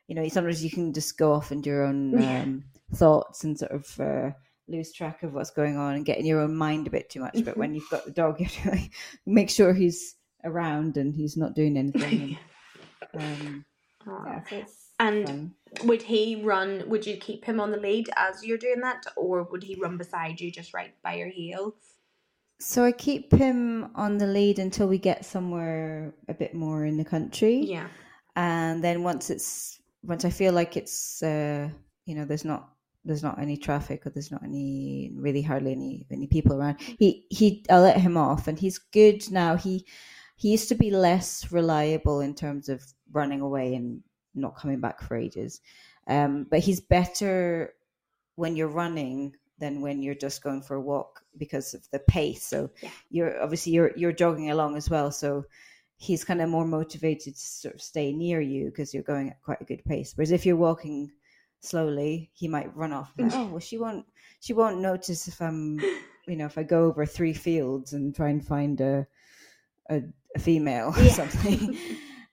you 0.07 0.15
know 0.15 0.27
sometimes 0.29 0.63
you 0.63 0.71
can 0.71 0.93
just 0.93 1.17
go 1.17 1.33
off 1.33 1.51
into 1.51 1.69
your 1.69 1.83
own 1.83 2.17
um, 2.19 2.63
thoughts 2.95 3.43
and 3.43 3.57
sort 3.57 3.71
of 3.71 3.99
uh, 3.99 4.31
lose 4.67 4.91
track 4.93 5.23
of 5.23 5.33
what's 5.33 5.51
going 5.51 5.77
on 5.77 5.95
and 5.95 6.05
get 6.05 6.17
in 6.17 6.25
your 6.25 6.41
own 6.41 6.55
mind 6.55 6.87
a 6.87 6.91
bit 6.91 7.09
too 7.09 7.19
much. 7.19 7.43
But 7.45 7.57
when 7.57 7.73
you've 7.75 7.89
got 7.89 8.05
the 8.05 8.11
dog 8.11 8.39
you 8.39 8.45
have 8.45 8.63
to 8.63 8.71
like, 8.71 8.93
make 9.25 9.49
sure 9.49 9.73
he's 9.73 10.15
around 10.43 10.97
and 10.97 11.13
he's 11.13 11.37
not 11.37 11.55
doing 11.55 11.77
anything. 11.77 12.37
And, 13.13 13.39
um, 13.39 13.65
Aw. 14.09 14.25
yeah 14.25 14.43
so 14.49 14.63
And 14.99 15.27
fun. 15.27 15.55
would 15.85 16.01
he 16.01 16.41
run? 16.43 16.83
Would 16.89 17.05
you 17.05 17.17
keep 17.17 17.45
him 17.45 17.59
on 17.59 17.71
the 17.71 17.77
lead 17.77 18.09
as 18.17 18.43
you're 18.43 18.57
doing 18.57 18.81
that, 18.81 19.05
or 19.15 19.43
would 19.43 19.63
he 19.63 19.75
run 19.75 19.97
beside 19.97 20.39
you 20.41 20.51
just 20.51 20.73
right 20.73 20.93
by 21.03 21.15
your 21.15 21.29
heel? 21.29 21.75
So 22.61 22.83
I 22.83 22.91
keep 22.91 23.31
him 23.31 23.91
on 23.95 24.17
the 24.17 24.27
lead 24.27 24.59
until 24.59 24.87
we 24.87 24.97
get 24.97 25.23
somewhere 25.25 26.13
a 26.27 26.33
bit 26.33 26.53
more 26.53 26.85
in 26.85 26.97
the 26.97 27.05
country. 27.05 27.55
Yeah. 27.59 27.87
And 28.35 28.83
then 28.83 29.03
once 29.03 29.29
it's 29.29 29.79
once 30.03 30.25
I 30.25 30.29
feel 30.29 30.53
like 30.53 30.75
it's 30.77 31.21
uh 31.23 31.69
you 32.05 32.15
know 32.15 32.25
there's 32.25 32.45
not 32.45 32.69
there's 33.05 33.23
not 33.23 33.39
any 33.39 33.55
traffic 33.57 34.05
or 34.05 34.09
there's 34.09 34.31
not 34.31 34.43
any 34.43 35.11
really 35.15 35.41
hardly 35.41 35.71
any 35.71 36.05
any 36.11 36.27
people 36.27 36.53
around. 36.55 36.81
He 36.81 37.25
he 37.29 37.65
I'll 37.69 37.81
let 37.81 37.97
him 37.97 38.17
off 38.17 38.47
and 38.49 38.59
he's 38.59 38.77
good 38.77 39.29
now. 39.31 39.55
He 39.55 39.85
he 40.35 40.51
used 40.51 40.69
to 40.69 40.75
be 40.75 40.91
less 40.91 41.51
reliable 41.51 42.19
in 42.19 42.35
terms 42.35 42.67
of 42.69 42.83
running 43.11 43.41
away 43.41 43.75
and 43.75 44.01
not 44.35 44.55
coming 44.57 44.79
back 44.79 45.01
for 45.01 45.15
ages. 45.17 45.61
Um 46.07 46.45
but 46.49 46.59
he's 46.59 46.79
better 46.79 47.73
when 48.35 48.55
you're 48.55 48.67
running 48.67 49.35
than 49.59 49.81
when 49.81 50.01
you're 50.01 50.15
just 50.15 50.41
going 50.41 50.61
for 50.61 50.75
a 50.75 50.81
walk 50.81 51.21
because 51.37 51.73
of 51.73 51.89
the 51.91 51.99
pace. 51.99 52.43
So 52.45 52.69
Yeah. 52.81 52.89
you're 53.09 53.41
obviously 53.43 53.73
you're 53.73 53.91
you're 53.97 54.13
jogging 54.13 54.51
along 54.51 54.77
as 54.77 54.89
well. 54.89 55.11
So 55.11 55.45
he's 55.97 56.23
kind 56.23 56.41
of 56.41 56.49
more 56.49 56.65
motivated 56.65 57.35
to 57.35 57.39
sort 57.41 57.75
of 57.75 57.81
stay 57.81 58.13
near 58.13 58.39
you 58.39 58.65
because 58.69 58.93
you're 58.93 59.03
going 59.03 59.29
at 59.31 59.41
quite 59.43 59.59
a 59.61 59.65
good 59.65 59.83
pace. 59.83 60.13
Whereas 60.15 60.31
if 60.31 60.45
you're 60.45 60.55
walking 60.55 61.11
slowly, 61.59 62.29
he 62.33 62.47
might 62.47 62.73
run 62.75 62.93
off. 62.93 63.11
like, 63.17 63.33
oh 63.33 63.47
well, 63.47 63.59
she 63.59 63.77
won't 63.77 64.05
she 64.39 64.53
won't 64.53 64.79
notice 64.79 65.27
if 65.27 65.41
I'm 65.41 65.77
you 66.25 66.37
know 66.37 66.45
if 66.45 66.57
I 66.57 66.63
go 66.63 66.85
over 66.85 67.05
three 67.05 67.33
fields 67.33 67.91
and 67.91 68.15
try 68.15 68.29
and 68.29 68.45
find 68.45 68.79
a 68.79 69.05
a, 69.89 70.01
a 70.35 70.39
female 70.39 70.93
or 70.95 71.01
Yeah. 71.03 71.11
something. 71.21 71.77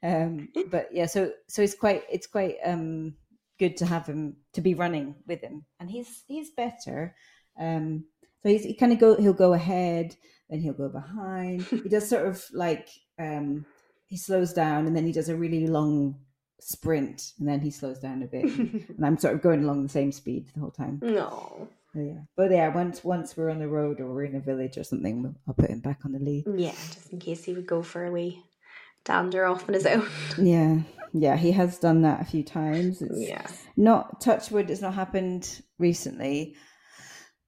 Um, 0.07 0.49
but 0.71 0.89
yeah, 0.93 1.07
so 1.07 1.33
so 1.49 1.63
it's 1.63 1.75
quite 1.75 2.03
it's 2.11 2.27
quite 2.29 2.57
um 2.65 3.15
good 3.59 3.77
to 3.79 3.87
have 3.87 4.07
him 4.07 4.37
to 4.53 4.61
be 4.61 4.75
running 4.75 5.15
with 5.27 5.41
him, 5.41 5.65
and 5.81 5.91
he's 5.91 6.23
he's 6.29 6.51
better. 6.51 7.15
Um, 7.59 8.05
So 8.43 8.51
he's, 8.51 8.65
he 8.65 8.75
kind 8.75 8.93
of 8.93 8.99
go 8.99 9.17
he'll 9.17 9.33
go 9.47 9.53
ahead, 9.55 10.15
then 10.49 10.61
he'll 10.61 10.73
go 10.85 10.89
behind. 10.89 11.63
he 11.85 11.89
does 11.89 12.09
sort 12.09 12.27
of 12.27 12.45
like 12.53 12.89
um, 13.19 13.67
he 14.07 14.17
slows 14.17 14.53
down 14.53 14.87
and 14.87 14.95
then 14.95 15.07
he 15.07 15.13
does 15.13 15.29
a 15.29 15.37
really 15.37 15.67
long 15.67 16.17
sprint 16.61 17.33
and 17.39 17.49
then 17.49 17.61
he 17.61 17.71
slows 17.71 17.99
down 17.99 18.23
a 18.23 18.27
bit. 18.27 18.45
and 18.97 19.05
I'm 19.05 19.19
sort 19.19 19.35
of 19.35 19.43
going 19.43 19.65
along 19.65 19.83
the 19.83 19.89
same 19.89 20.13
speed 20.13 20.47
the 20.55 20.61
whole 20.61 20.71
time. 20.71 21.01
no. 21.03 21.69
So, 21.95 22.03
yeah, 22.03 22.21
but 22.37 22.51
yeah, 22.51 22.69
once 22.69 23.03
once 23.03 23.37
we're 23.37 23.49
on 23.51 23.59
the 23.59 23.69
road 23.69 24.01
or 24.01 24.13
we're 24.13 24.25
in 24.25 24.37
a 24.37 24.41
village 24.41 24.77
or 24.77 24.85
something, 24.85 25.35
I'll 25.49 25.55
put 25.55 25.71
him 25.71 25.81
back 25.81 26.01
on 26.05 26.13
the 26.13 26.19
lead. 26.19 26.45
Yeah, 26.55 26.77
just 26.93 27.11
in 27.11 27.19
case 27.19 27.43
he 27.45 27.55
would 27.55 27.67
go 27.67 27.81
for 27.81 28.05
a 28.05 28.13
wee 28.13 28.45
dander 29.07 29.47
off 29.47 29.67
on 29.69 29.75
his 29.75 29.87
own. 29.87 30.07
Yeah, 30.39 30.81
yeah, 31.15 31.37
he 31.37 31.53
has 31.53 31.79
done 31.79 32.03
that 32.03 32.21
a 32.21 32.25
few 32.25 32.43
times. 32.45 33.01
It's 33.01 33.19
Yeah. 33.31 33.47
not 33.77 34.21
touchwood. 34.21 34.71
It's 34.71 34.83
not 34.83 34.93
happened 34.95 35.63
recently, 35.79 36.57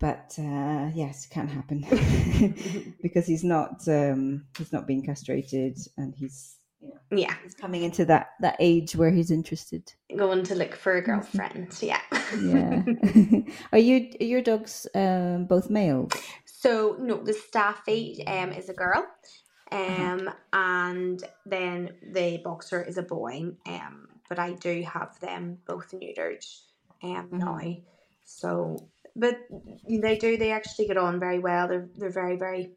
but 0.01 0.35
uh, 0.39 0.91
yes, 0.95 1.27
it 1.27 1.31
can 1.31 1.49
happen 1.49 1.85
because 3.03 3.27
he's 3.27 3.45
not 3.45 3.87
um, 3.89 4.47
he's 4.57 4.73
not 4.73 4.87
being 4.87 5.05
castrated 5.05 5.77
and 5.99 6.15
he's 6.15 6.57
you 6.81 6.89
know 6.89 7.01
Yeah. 7.19 7.35
he's 7.43 7.55
coming 7.55 7.83
into 7.83 8.05
that 8.07 8.29
that 8.41 8.57
age 8.61 8.97
where 8.97 9.11
he's 9.11 9.31
interested. 9.31 9.93
Going 10.17 10.45
to 10.45 10.55
look 10.55 10.75
for 10.77 10.95
a 10.97 11.03
girlfriend. 11.03 11.77
Yeah. 11.83 12.01
Yeah, 12.43 12.83
are 13.73 13.79
you 13.79 14.11
are 14.21 14.25
your 14.25 14.43
dogs 14.43 14.87
um, 14.95 15.47
both 15.47 15.69
males? 15.71 16.13
So 16.47 16.97
no, 17.01 17.23
the 17.23 17.33
staffy 17.35 18.23
um 18.27 18.53
is 18.53 18.69
a 18.69 18.75
girl, 18.75 19.05
um, 19.73 20.29
Uh-huh. 20.29 20.35
and 20.53 21.25
then 21.47 21.97
the 22.03 22.39
boxer 22.39 22.83
is 22.83 22.99
a 22.99 23.03
boy. 23.03 23.53
Um, 23.67 24.09
but 24.29 24.39
I 24.39 24.53
do 24.53 24.83
have 24.83 25.19
them 25.21 25.59
both 25.67 25.91
neutered, 25.93 26.45
um, 27.03 27.29
Mhm. 27.31 27.39
now. 27.39 27.83
So, 28.25 28.91
but 29.17 29.39
they 29.89 30.17
do. 30.19 30.37
They 30.37 30.53
actually 30.53 30.87
get 30.87 30.97
on 30.99 31.19
very 31.19 31.39
well. 31.39 31.69
They're 31.69 31.89
they're 31.97 32.11
very 32.11 32.37
very 32.37 32.73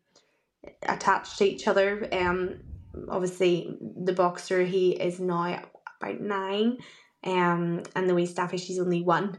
attached 0.84 1.38
to 1.40 1.46
each 1.46 1.68
other. 1.68 2.08
Um, 2.12 2.62
obviously 3.10 3.78
the 3.82 4.14
boxer 4.14 4.64
he 4.64 4.92
is 4.92 5.20
now 5.20 5.62
about 6.02 6.20
nine, 6.22 6.78
um, 7.24 7.84
and 7.96 8.10
the 8.10 8.16
wee 8.16 8.26
staffy 8.26 8.58
she's 8.58 8.80
only 8.80 9.02
one. 9.02 9.38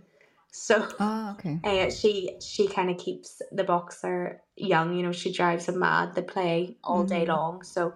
So 0.52 0.86
Oh, 1.00 1.34
okay. 1.38 1.58
uh, 1.64 1.90
she 1.90 2.36
she 2.40 2.68
kind 2.68 2.90
of 2.90 2.98
keeps 2.98 3.40
the 3.50 3.64
boxer 3.64 4.42
young. 4.56 4.94
You 4.94 5.02
know, 5.02 5.12
she 5.12 5.32
drives 5.32 5.66
him 5.68 5.78
mad. 5.78 6.14
They 6.14 6.22
play 6.22 6.76
all 6.84 7.04
day 7.04 7.24
Mhm. 7.24 7.28
long. 7.28 7.62
So 7.64 7.94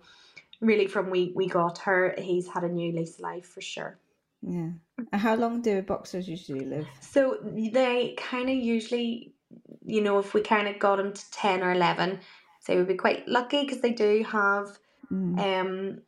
really, 0.60 0.86
from 0.86 1.10
we 1.10 1.32
we 1.36 1.46
got 1.46 1.78
her, 1.78 2.14
he's 2.18 2.48
had 2.48 2.64
a 2.64 2.68
new 2.68 2.92
lease 2.92 3.14
of 3.16 3.20
life 3.20 3.46
for 3.46 3.60
sure. 3.60 3.98
Yeah. 4.42 4.70
How 5.12 5.34
long 5.36 5.60
do 5.60 5.82
boxers 5.82 6.28
usually 6.28 6.64
live? 6.64 6.86
So 7.00 7.38
they 7.42 8.14
kind 8.16 8.48
of 8.48 8.56
usually, 8.56 9.34
you 9.84 10.00
know, 10.00 10.18
if 10.18 10.32
we 10.32 10.40
kind 10.40 10.66
of 10.68 10.78
got 10.78 10.96
them 10.96 11.12
to 11.12 11.30
ten 11.30 11.62
or 11.62 11.72
eleven, 11.72 12.20
say 12.60 12.76
we'd 12.76 12.88
be 12.88 12.94
quite 12.94 13.28
lucky 13.28 13.62
because 13.62 13.80
they 13.82 13.92
do 13.92 14.24
have 14.24 14.78
Mm. 15.12 15.38
um 15.38 15.98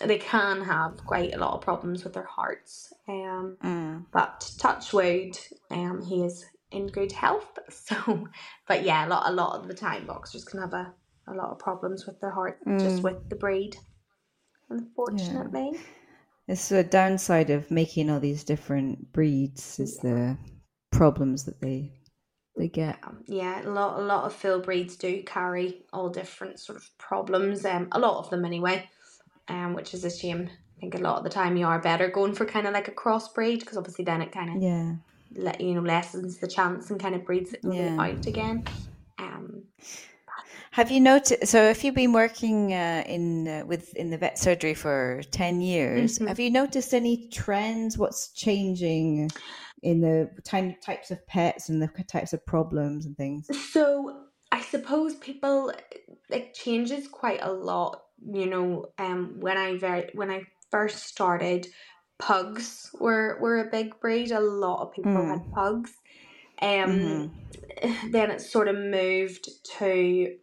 they 0.00 0.18
can 0.18 0.60
have 0.62 1.04
quite 1.06 1.34
a 1.34 1.38
lot 1.38 1.54
of 1.54 1.60
problems 1.60 2.04
with 2.04 2.12
their 2.14 2.24
hearts. 2.26 2.92
Um, 3.08 3.56
Mm. 3.62 4.06
but 4.12 4.52
touch 4.58 4.92
wood, 4.92 5.38
um, 5.70 6.02
he 6.02 6.24
is 6.24 6.44
in 6.70 6.86
good 6.88 7.12
health. 7.12 7.58
So, 7.70 8.28
but 8.66 8.82
yeah, 8.84 9.06
a 9.06 9.08
lot, 9.08 9.28
a 9.28 9.32
lot 9.32 9.58
of 9.60 9.68
the 9.68 9.74
time, 9.74 10.06
boxers 10.06 10.44
can 10.44 10.60
have 10.60 10.72
a, 10.74 10.92
a 11.28 11.34
lot 11.34 11.50
of 11.50 11.58
problems 11.58 12.06
with 12.06 12.20
their 12.20 12.30
heart, 12.30 12.58
just 12.80 13.00
Mm. 13.00 13.04
with 13.04 13.28
the 13.28 13.36
breed. 13.36 13.76
Unfortunately, 14.70 15.78
It's 16.46 16.70
a 16.72 16.82
downside 16.84 17.50
of 17.50 17.70
making 17.70 18.10
all 18.10 18.20
these 18.20 18.44
different 18.44 19.12
breeds 19.12 19.78
is 19.80 19.98
the 19.98 20.36
problems 20.90 21.44
that 21.44 21.60
they 21.60 21.92
they 22.56 22.68
get. 22.68 22.98
Um, 23.02 23.24
yeah, 23.26 23.66
a 23.66 23.70
lot, 23.70 23.98
a 23.98 24.02
lot 24.02 24.24
of 24.24 24.32
fill 24.32 24.60
breeds 24.60 24.96
do 24.96 25.22
carry 25.24 25.84
all 25.92 26.08
different 26.08 26.60
sort 26.60 26.76
of 26.76 26.88
problems. 26.98 27.64
Um, 27.64 27.88
a 27.92 27.98
lot 27.98 28.18
of 28.18 28.30
them 28.30 28.44
anyway. 28.44 28.88
Um, 29.48 29.74
which 29.74 29.92
is 29.94 30.04
a 30.04 30.10
shame. 30.10 30.48
I 30.76 30.80
think 30.80 30.94
a 30.94 30.98
lot 30.98 31.18
of 31.18 31.24
the 31.24 31.30
time 31.30 31.56
you 31.56 31.66
are 31.66 31.78
better 31.78 32.08
going 32.08 32.34
for 32.34 32.44
kind 32.46 32.66
of 32.66 32.72
like 32.72 32.88
a 32.88 32.92
crossbreed 32.92 33.60
because 33.60 33.76
obviously 33.76 34.04
then 34.04 34.22
it 34.22 34.32
kind 34.32 34.56
of 34.56 34.62
Yeah. 34.62 34.94
let 35.36 35.60
you 35.60 35.74
know 35.74 35.82
lessens 35.82 36.38
the 36.38 36.48
chance 36.48 36.90
and 36.90 36.98
kind 37.00 37.14
of 37.14 37.24
breeds 37.26 37.52
it 37.52 37.60
Yeah. 37.62 37.96
out 38.00 38.26
again. 38.26 38.64
Um, 39.18 39.64
Have 40.72 40.90
you 40.90 41.00
noticed? 41.00 41.46
So, 41.46 41.62
if 41.68 41.84
you've 41.84 41.94
been 41.94 42.12
working 42.12 42.72
uh, 42.72 43.04
in 43.06 43.46
uh, 43.46 43.62
with 43.64 43.94
in 43.94 44.10
the 44.10 44.18
vet 44.18 44.38
surgery 44.38 44.74
for 44.74 45.22
ten 45.30 45.60
years, 45.60 46.18
Mhm. 46.18 46.26
have 46.26 46.40
you 46.40 46.50
noticed 46.50 46.92
any 46.94 47.28
trends? 47.28 47.96
What's 47.96 48.32
changing 48.32 49.30
in 49.82 50.00
the 50.00 50.30
ty- 50.42 50.76
types 50.82 51.10
of 51.12 51.24
pets 51.28 51.68
and 51.68 51.80
the 51.80 51.88
types 52.04 52.32
of 52.32 52.44
problems 52.46 53.06
and 53.06 53.16
things? 53.16 53.48
So 53.70 54.24
I 54.50 54.62
suppose 54.62 55.14
people 55.16 55.70
it 56.30 56.54
changes 56.54 57.06
quite 57.06 57.40
a 57.42 57.52
lot. 57.52 58.02
You 58.32 58.46
know, 58.46 58.86
um, 58.98 59.40
when 59.40 59.56
I 59.58 59.76
very 59.78 60.10
when 60.14 60.30
I 60.30 60.44
first 60.70 61.04
started, 61.04 61.66
pugs 62.18 62.90
were 62.98 63.38
were 63.40 63.58
a 63.60 63.70
big 63.70 64.00
breed. 64.00 64.30
A 64.32 64.40
lot 64.40 64.82
of 64.82 64.92
people 64.92 65.12
Mm. 65.12 65.28
had 65.28 65.40
pugs. 65.54 65.92
Um, 66.62 67.24
Mhm. 67.24 67.34
then 68.12 68.30
it 68.30 68.40
sort 68.40 68.68
of 68.68 68.76
moved 68.76 69.48
to 69.78 70.38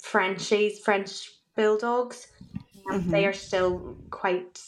Frenchies, 0.00 0.80
French 0.80 1.30
bulldogs. 1.56 2.28
Um, 2.90 3.08
They 3.10 3.26
are 3.26 3.32
still 3.34 3.98
quite 4.10 4.60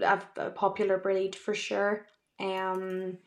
a, 0.00 0.22
a 0.36 0.50
popular 0.50 0.98
breed 0.98 1.36
for 1.36 1.54
sure. 1.54 2.06
Um, 2.40 3.18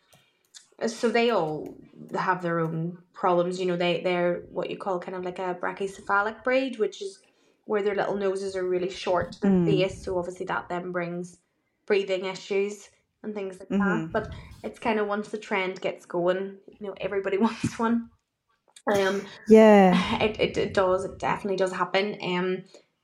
so 0.85 1.09
they 1.09 1.29
all 1.31 1.77
have 2.13 2.41
their 2.41 2.59
own 2.59 2.99
problems. 3.13 3.59
You 3.59 3.65
know, 3.65 3.77
they 3.77 4.01
they're 4.01 4.41
what 4.49 4.69
you 4.69 4.77
call 4.77 4.99
kind 4.99 5.15
of 5.17 5.23
like 5.25 5.39
a 5.39 5.55
brachycephalic 5.55 6.43
breed, 6.43 6.77
which 6.77 7.01
is 7.01 7.19
where 7.67 7.83
their 7.83 7.95
little 7.95 8.15
noses 8.15 8.55
are 8.55 8.67
really 8.67 8.89
short 8.89 9.33
to 9.33 9.41
the 9.41 9.47
Mm. 9.47 9.65
face. 9.65 10.03
So 10.03 10.17
obviously 10.17 10.45
that 10.47 10.69
then 10.69 10.91
brings 10.91 11.37
breathing 11.85 12.25
issues 12.25 12.89
and 13.23 13.33
things 13.33 13.59
like 13.59 13.69
that. 13.69 13.77
Mhm. 13.79 14.11
But 14.11 14.29
it's 14.63 14.79
kind 14.79 14.99
of 14.99 15.07
once 15.07 15.29
the 15.29 15.37
trend 15.37 15.81
gets 15.81 16.05
going, 16.05 16.57
you 16.67 16.87
know, 16.87 16.95
everybody 16.99 17.37
wants 17.47 17.77
one. 17.79 18.09
Um, 18.91 19.25
Yeah. 19.47 20.19
it, 20.21 20.39
it, 20.39 20.57
it 20.57 20.73
does 20.73 21.03
it 21.05 21.19
definitely 21.19 21.57
does 21.57 21.73
happen 21.73 22.17
um 22.21 22.63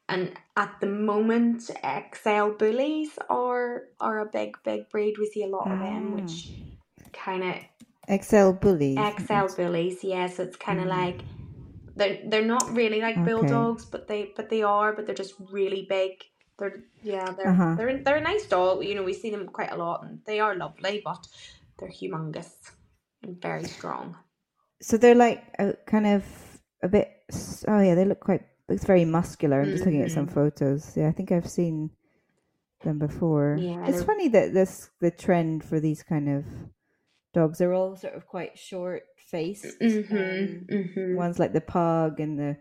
and 0.09 0.33
at 0.55 0.79
the 0.81 0.87
moment 0.87 1.69
XL 2.13 2.49
bullies 2.57 3.17
are 3.29 3.83
are 3.99 4.19
a 4.19 4.25
big 4.25 4.57
big 4.63 4.89
breed 4.89 5.15
we 5.17 5.25
see 5.25 5.43
a 5.43 5.47
lot 5.47 5.71
of 5.71 5.79
them 5.79 6.11
which 6.11 6.51
kind 7.13 7.43
of 7.43 7.55
XL 8.21 8.51
bullies. 8.51 8.97
XL 8.97 9.47
bullies 9.55 10.03
yeah 10.03 10.27
so 10.27 10.43
it's 10.43 10.57
kind 10.57 10.79
of 10.79 10.85
Mm. 10.87 10.89
like 10.99 11.21
they're 11.95 12.19
they're 12.29 12.45
not 12.45 12.75
really 12.75 13.01
like 13.01 13.17
Okay. 13.17 13.31
bulldogs 13.31 13.85
but 13.85 14.07
they 14.07 14.31
but 14.35 14.49
they 14.49 14.63
are 14.63 14.93
but 14.93 15.05
they're 15.05 15.15
just 15.23 15.35
really 15.51 15.85
big 15.89 16.11
they're 16.57 16.83
yeah 17.03 17.31
they're 17.37 17.49
Uh-huh. 17.49 17.75
they're 17.77 18.03
they're 18.03 18.17
a 18.17 18.21
nice 18.33 18.45
dog 18.47 18.83
you 18.83 18.95
know 18.95 19.03
we 19.03 19.13
see 19.13 19.29
them 19.31 19.47
quite 19.47 19.71
a 19.71 19.77
lot 19.77 20.03
and 20.03 20.19
they 20.25 20.39
are 20.39 20.55
lovely 20.55 21.01
but 21.03 21.27
they're 21.77 21.89
humongous 21.89 22.51
and 23.23 23.41
very 23.41 23.63
strong 23.65 24.15
So 24.81 24.97
they're 24.97 25.15
like 25.27 25.43
a 25.59 25.73
kind 25.85 26.07
of 26.07 26.23
a 26.83 26.89
bit. 26.89 27.07
Oh 27.71 27.79
yeah, 27.79 27.95
they 27.95 28.03
look 28.05 28.19
quite. 28.19 28.43
Looks 28.67 28.83
very 28.83 29.05
muscular. 29.05 29.61
I'm 29.61 29.71
just 29.71 29.85
looking 29.85 30.01
at 30.03 30.11
some 30.11 30.27
Mhm. 30.27 30.33
photos. 30.33 30.97
Yeah, 30.97 31.07
I 31.07 31.13
think 31.15 31.31
I've 31.31 31.47
seen 31.49 31.89
them 32.83 32.99
before. 32.99 33.55
Yeah, 33.61 33.87
it's 33.87 33.97
they're- 34.03 34.05
funny 34.11 34.27
that 34.35 34.51
this 34.53 34.89
the 34.99 35.11
trend 35.11 35.63
for 35.63 35.79
these 35.79 36.03
kind 36.03 36.27
of 36.27 36.43
dogs 37.33 37.61
are 37.61 37.71
all 37.73 37.95
sort 37.95 38.13
of 38.15 38.27
quite 38.27 38.59
short 38.59 39.03
faced. 39.33 39.65
mm-hmm, 39.81 40.69
mm-hmm. 40.73 41.15
ones 41.17 41.39
like 41.41 41.53
the 41.53 41.61
pug 41.75 42.19
and 42.23 42.37
the 42.37 42.53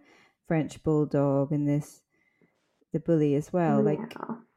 French 0.49 0.83
bulldog 0.83 1.53
and 1.53 1.69
this 1.69 2.01
the 2.93 3.01
bully 3.01 3.35
as 3.37 3.53
well. 3.53 3.81
Like 3.83 4.01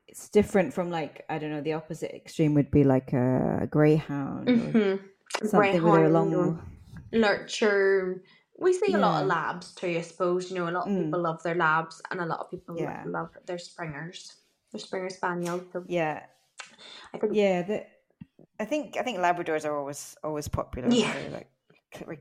it's 0.08 0.30
different 0.30 0.74
from 0.74 0.90
like 0.90 1.24
I 1.30 1.38
don't 1.40 1.52
know. 1.52 1.62
The 1.62 1.74
opposite 1.74 2.12
extreme 2.16 2.54
would 2.56 2.72
be 2.72 2.84
like 2.84 3.12
a, 3.14 3.60
a 3.64 3.68
greyhound 3.68 4.48
Mm-hmm. 4.48 5.48
something 5.48 5.84
with 5.84 6.06
a 6.08 6.10
long. 6.10 6.60
lurcher. 7.12 8.24
We 8.58 8.72
see 8.72 8.94
a 8.94 8.98
lot 8.98 9.22
of 9.22 9.28
labs 9.28 9.74
too, 9.76 10.00
I 10.00 10.02
suppose. 10.02 10.50
You 10.50 10.58
know, 10.58 10.70
a 10.70 10.76
lot 10.78 10.88
of 10.88 10.94
Mm. 10.94 11.04
people 11.06 11.22
love 11.22 11.44
their 11.44 11.56
labs, 11.68 12.02
and 12.10 12.22
a 12.22 12.26
lot 12.26 12.40
of 12.40 12.48
people 12.52 12.76
Yeah. 12.80 13.04
love 13.06 13.30
their 13.46 13.58
springers, 13.60 14.32
their 14.72 14.80
springer 14.80 15.10
spaniels. 15.10 15.64
So 15.74 15.84
Yeah, 15.88 16.24
I 17.14 17.18
think 17.20 17.34
yeah. 17.36 17.62
The, 17.64 17.78
I 18.60 18.66
think 18.66 18.96
I 19.00 19.04
think 19.04 19.20
Labradors 19.20 19.66
are 19.68 19.76
always 19.78 20.16
always 20.24 20.48
popular. 20.48 20.88
Yeah. 20.90 21.14
Like 21.32 21.50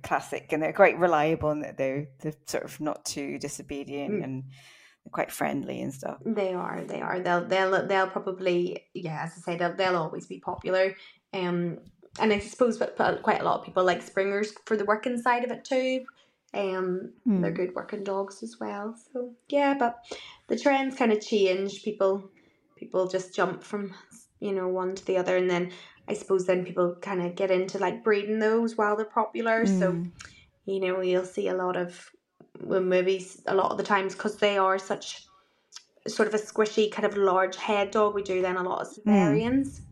classic 0.02 0.52
and 0.52 0.62
they're 0.62 0.72
quite 0.72 0.98
reliable 0.98 1.50
and 1.50 1.64
they're 1.76 2.08
they're 2.20 2.34
sort 2.46 2.64
of 2.64 2.80
not 2.80 3.04
too 3.04 3.38
disobedient 3.38 4.14
Mm. 4.14 4.24
and 4.24 4.42
they're 5.04 5.10
quite 5.12 5.30
friendly 5.32 5.82
and 5.82 5.92
stuff. 5.92 6.18
they 6.24 6.52
are. 6.54 6.82
They 6.84 7.00
are. 7.00 7.20
They'll. 7.20 7.44
They'll. 7.46 7.86
They'll 7.86 8.08
probably. 8.08 8.84
Yeah, 8.94 9.22
as 9.24 9.32
I 9.36 9.40
say, 9.52 9.56
they'll. 9.58 9.74
They'll 9.76 9.96
always 9.96 10.26
be 10.26 10.40
popular. 10.40 10.94
Um, 11.32 11.78
and 12.20 12.32
I 12.32 12.38
suppose, 12.38 12.78
quite 13.22 13.40
a 13.40 13.44
lot 13.44 13.58
of 13.60 13.66
people 13.66 13.84
like 13.84 14.00
springers 14.02 14.54
for 14.66 14.76
the 14.76 14.84
working 14.84 15.20
side 15.20 15.44
of 15.44 15.50
it 15.50 15.64
too. 15.64 16.04
Um, 16.54 17.12
they're 17.26 17.50
Mm. 17.52 17.56
good 17.56 17.74
working 17.74 18.04
dogs 18.04 18.42
as 18.42 18.58
well. 18.60 18.94
So 19.12 19.32
yeah, 19.48 19.74
but 19.76 19.98
the 20.46 20.56
trends 20.58 20.96
kind 20.96 21.12
of 21.12 21.20
change. 21.20 21.82
People, 21.82 22.30
people 22.76 23.08
just 23.08 23.34
jump 23.34 23.62
from 23.64 23.92
you 24.40 24.52
know 24.52 24.68
one 24.68 24.94
to 24.94 25.04
the 25.04 25.16
other, 25.18 25.36
and 25.36 25.50
then 25.50 25.72
I 26.08 26.14
suppose 26.14 26.46
then 26.46 26.64
people 26.64 26.96
kind 27.00 27.22
of 27.22 27.34
get 27.34 27.50
into 27.50 27.78
like 27.78 28.04
breeding 28.04 28.38
those 28.38 28.76
while 28.76 28.96
they're 28.96 29.06
popular. 29.06 29.66
So 29.66 29.92
Mm. 29.92 30.12
you 30.66 30.80
know, 30.80 31.00
you'll 31.00 31.24
see 31.24 31.48
a 31.48 31.54
lot 31.54 31.76
of 31.76 32.10
movies 32.60 33.42
a 33.46 33.54
lot 33.54 33.70
of 33.70 33.76
the 33.76 33.84
times 33.84 34.14
because 34.14 34.36
they 34.38 34.56
are 34.56 34.78
such 34.78 35.26
sort 36.06 36.28
of 36.28 36.34
a 36.34 36.38
squishy 36.38 36.90
kind 36.90 37.06
of 37.06 37.16
large 37.16 37.56
head 37.56 37.90
dog. 37.90 38.14
We 38.14 38.22
do 38.22 38.42
then 38.42 38.56
a 38.56 38.62
lot 38.62 38.82
of 38.82 38.88
Caesareans. 39.04 39.82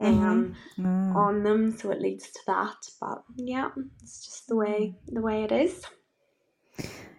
Um, 0.00 0.54
Mm. 0.78 1.16
on 1.16 1.42
them, 1.42 1.76
so 1.76 1.90
it 1.90 2.00
leads 2.00 2.30
to 2.30 2.40
that. 2.46 2.76
But 3.00 3.24
yeah, 3.36 3.70
it's 4.02 4.24
just 4.24 4.46
the 4.46 4.56
way 4.56 4.94
the 5.08 5.20
way 5.20 5.42
it 5.42 5.52
is. 5.52 5.84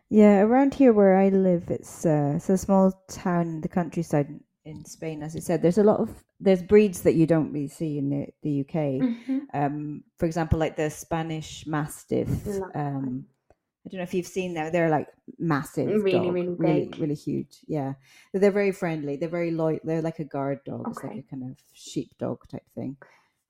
Yeah, 0.09 0.41
around 0.41 0.73
here 0.73 0.93
where 0.93 1.17
I 1.17 1.29
live, 1.29 1.69
it's 1.69 2.05
uh, 2.05 2.33
it's 2.35 2.49
a 2.49 2.57
small 2.57 2.91
town 3.09 3.47
in 3.47 3.61
the 3.61 3.67
countryside 3.67 4.39
in- 4.69 4.77
in 4.77 4.85
Spain. 4.85 5.23
As 5.23 5.35
I 5.35 5.39
said, 5.39 5.61
there's 5.61 5.77
a 5.77 5.83
lot 5.83 5.99
of 5.99 6.23
there's 6.39 6.63
breeds 6.63 7.01
that 7.01 7.15
you 7.15 7.25
don't 7.27 7.51
really 7.51 7.67
see 7.67 7.97
in 7.97 8.09
the, 8.09 8.27
the 8.43 8.61
UK. 8.61 8.75
Mhm. 9.01 9.41
Um, 9.53 10.03
for 10.17 10.25
example, 10.25 10.57
like 10.59 10.75
the 10.77 10.89
Spanish 10.89 11.65
Mastiff. 11.67 12.29
Um, 12.73 13.25
I 13.85 13.89
don't 13.89 13.97
know 13.99 14.03
if 14.03 14.13
you've 14.13 14.27
seen 14.27 14.53
them. 14.53 14.71
They're 14.71 14.89
like 14.89 15.07
massive, 15.39 15.87
Really, 15.87 16.11
dog, 16.11 16.33
really 16.33 16.47
really, 16.49 16.91
really 16.99 17.15
huge. 17.15 17.59
Yeah, 17.67 17.93
they're 18.33 18.51
very 18.51 18.71
friendly. 18.71 19.15
They're 19.15 19.29
very 19.39 19.51
loyal. 19.51 19.79
They're 19.83 20.01
like 20.01 20.19
a 20.19 20.23
guard 20.25 20.59
dog. 20.65 20.85
It's 20.89 21.03
like 21.03 21.17
a 21.17 21.23
kind 21.23 21.43
of 21.49 21.57
sheepdog 21.73 22.47
type 22.47 22.67
thing. 22.75 22.97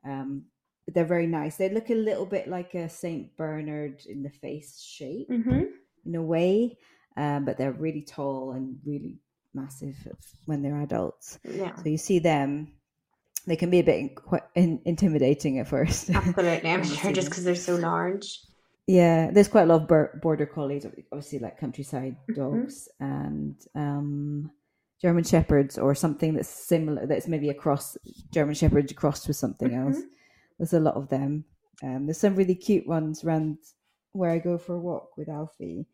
Um, 0.06 0.46
they're 0.88 1.06
very 1.16 1.28
nice. 1.28 1.58
They 1.58 1.70
look 1.70 1.90
a 1.90 1.96
little 1.96 2.26
bit 2.26 2.48
like 2.48 2.74
a 2.76 2.88
Saint 2.90 3.36
Bernard 3.38 4.02
in 4.08 4.24
the 4.24 4.30
face 4.30 4.80
shape 4.80 5.30
Mhm. 5.30 5.68
in 6.06 6.16
a 6.16 6.24
way, 6.24 6.78
um, 7.18 7.46
but 7.46 7.58
they're 7.58 7.74
really 7.74 8.02
tall 8.02 8.52
and 8.54 8.80
really 8.86 9.20
massive 9.62 9.96
when 10.46 10.62
they're 10.62 10.82
adults. 10.82 11.40
Yeah. 11.44 11.76
So 11.76 11.90
you 11.90 11.98
see 11.98 12.20
them, 12.20 12.74
they 13.48 13.56
can 13.56 13.70
be 13.70 13.80
a 13.80 13.84
bit 13.84 14.00
in, 14.00 14.10
quite 14.10 14.44
in, 14.56 14.82
intimidating 14.86 15.60
at 15.60 15.68
first. 15.68 16.10
Absolutely, 16.14 16.70
I'm 16.70 16.84
sure 16.84 17.12
just 17.12 17.30
because 17.30 17.44
they're 17.44 17.56
so 17.56 17.76
large. 17.76 18.40
Yeah, 18.88 19.30
there's 19.32 19.48
quite 19.48 19.64
a 19.64 19.66
lot 19.78 19.90
of 19.92 20.22
border 20.22 20.46
collies, 20.48 20.86
obviously 21.12 21.40
like 21.40 21.60
countryside 21.60 22.16
Mhm. 22.30 22.36
dogs 22.36 22.90
and 23.00 23.56
um, 23.76 24.52
German 25.02 25.24
shepherds 25.24 25.78
or 25.78 25.94
something 25.96 26.34
that's 26.34 26.50
similar. 26.50 27.06
That's 27.06 27.28
maybe 27.28 27.50
a 27.50 27.54
cross 27.54 27.98
German 28.32 28.56
shepherd 28.56 28.94
crossed 28.96 29.28
with 29.28 29.38
something 29.38 29.74
else. 29.74 29.98
Mhm. 29.98 30.10
There's 30.58 30.74
a 30.74 30.80
lot 30.80 30.96
of 30.96 31.08
them. 31.10 31.46
Um, 31.84 32.06
there's 32.08 32.18
some 32.18 32.36
really 32.36 32.56
cute 32.56 32.88
ones 32.88 33.24
around 33.24 33.60
where 34.12 34.32
I 34.32 34.40
go 34.40 34.58
for 34.58 34.76
a 34.76 34.80
walk 34.80 35.16
with 35.18 35.30
Alfie. 35.30 35.86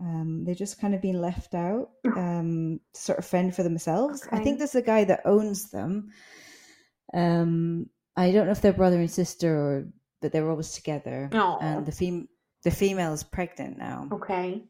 Um, 0.00 0.44
they're 0.44 0.54
just 0.54 0.80
kind 0.80 0.94
of 0.94 1.02
being 1.02 1.20
left 1.20 1.54
out 1.54 1.90
um, 2.16 2.80
to 2.94 3.00
sort 3.00 3.18
of 3.18 3.24
fend 3.26 3.54
for 3.56 3.62
themselves. 3.64 4.26
I 4.30 4.38
think 4.38 4.58
there's 4.58 4.74
a 4.76 4.82
guy 4.82 5.04
that 5.04 5.22
owns 5.24 5.70
them. 5.70 6.10
Um, 7.14 7.88
I 8.16 8.32
don't 8.32 8.46
know 8.46 8.52
if 8.52 8.60
they're 8.60 8.72
brother 8.72 8.98
and 8.98 9.10
sister 9.10 9.56
or 9.56 9.88
but 10.20 10.32
they're 10.32 10.50
always 10.50 10.72
together. 10.72 11.30
Aw. 11.32 11.58
And 11.60 11.86
the 11.86 11.92
fem- 11.92 12.28
the 12.64 12.70
female 12.72 13.12
is 13.12 13.22
pregnant 13.22 13.78
now 13.78 14.08
Okay. 14.12 14.64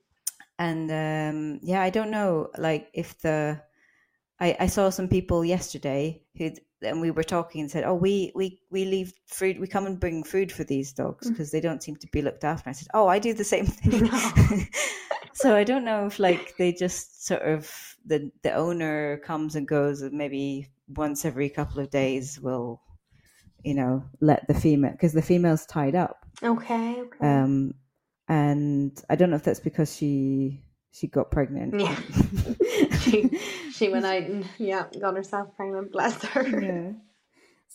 and 0.58 0.90
um 0.90 1.58
yeah 1.62 1.80
i 1.80 1.88
don't 1.88 2.10
know 2.10 2.48
like 2.58 2.90
if 2.92 3.18
the 3.22 3.58
i 4.38 4.54
i 4.60 4.66
saw 4.66 4.90
some 4.90 5.08
people 5.08 5.42
yesterday 5.42 6.20
who 6.36 6.50
and 6.82 7.00
we 7.00 7.10
were 7.10 7.24
talking 7.24 7.62
and 7.62 7.70
said 7.70 7.84
oh 7.84 7.94
we 7.94 8.30
we 8.34 8.60
we 8.70 8.84
leave 8.84 9.14
food 9.26 9.58
we 9.58 9.66
come 9.66 9.86
and 9.86 9.98
bring 9.98 10.22
food 10.22 10.52
for 10.52 10.64
these 10.64 10.92
dogs 10.92 11.26
Mm. 11.26 11.30
because 11.30 11.50
they 11.50 11.62
don't 11.62 11.82
seem 11.82 11.96
to 11.96 12.06
be 12.12 12.20
looked 12.20 12.44
after 12.44 12.68
i 12.68 12.72
said 12.74 12.88
oh 12.92 13.06
i 13.08 13.18
do 13.18 13.32
the 13.32 13.42
same 13.42 13.64
thing 13.78 14.10
so 15.38 15.54
i 15.56 15.64
don't 15.64 15.84
know 15.84 16.06
if 16.06 16.18
like 16.18 16.56
they 16.58 16.72
just 16.72 17.26
sort 17.26 17.42
of 17.42 17.96
the 18.06 18.30
the 18.42 18.52
owner 18.52 19.18
comes 19.24 19.54
and 19.56 19.66
goes 19.68 20.02
and 20.02 20.12
maybe 20.12 20.68
once 20.96 21.24
every 21.24 21.48
couple 21.48 21.80
of 21.80 21.90
days 21.90 22.40
will 22.40 22.80
you 23.64 23.74
know 23.74 24.02
let 24.20 24.46
the 24.48 24.54
female 24.54 24.92
because 24.92 25.12
the 25.12 25.22
female's 25.22 25.66
tied 25.66 25.94
up 25.94 26.24
Okay. 26.42 27.00
Okay. 27.00 27.26
um 27.28 27.74
and 28.28 29.02
i 29.10 29.16
don't 29.16 29.30
know 29.30 29.36
if 29.36 29.42
that's 29.44 29.60
because 29.60 29.94
she 29.96 30.62
she 30.92 31.06
got 31.06 31.30
pregnant 31.30 31.78
Yeah. 31.80 31.96
she 33.00 33.28
she 33.72 33.88
went 33.88 34.06
out 34.06 34.22
and 34.22 34.46
yeah 34.58 34.86
got 35.00 35.16
herself 35.16 35.54
pregnant. 35.56 35.92
Bless 35.92 36.22
her. 36.24 36.46
yeah 36.62 36.92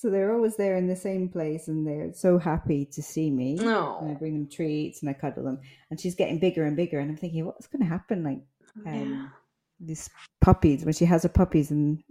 so 0.04 0.10
they're 0.10 0.34
always 0.36 0.58
there 0.58 0.76
in 0.76 0.86
the 0.88 0.96
same 0.98 1.30
place 1.30 1.70
and 1.70 1.88
they're 1.88 2.12
so 2.14 2.38
happy 2.38 2.84
to 2.86 3.02
see 3.02 3.32
me 3.32 3.58
and 3.58 4.12
i 4.12 4.14
bring 4.20 4.34
them 4.34 4.50
treats 4.50 5.00
and 5.02 5.10
i 5.10 5.14
cuddle 5.14 5.46
them 5.46 5.58
and 5.90 5.98
she's 6.02 6.14
getting 6.14 6.40
bigger 6.40 6.66
and 6.66 6.76
bigger 6.76 7.00
and 7.00 7.10
i'm 7.10 7.16
thinking 7.16 7.46
what's 7.46 7.68
going 7.68 7.82
to 7.82 7.88
happen 7.88 8.22
like 8.22 8.42
Yeah. 8.86 8.92
um 9.02 9.32
these 9.80 10.10
puppies 10.42 10.84
when 10.84 10.94
she 10.94 11.06
has 11.06 11.24
her 11.24 11.30
puppies 11.30 11.72
and 11.72 12.04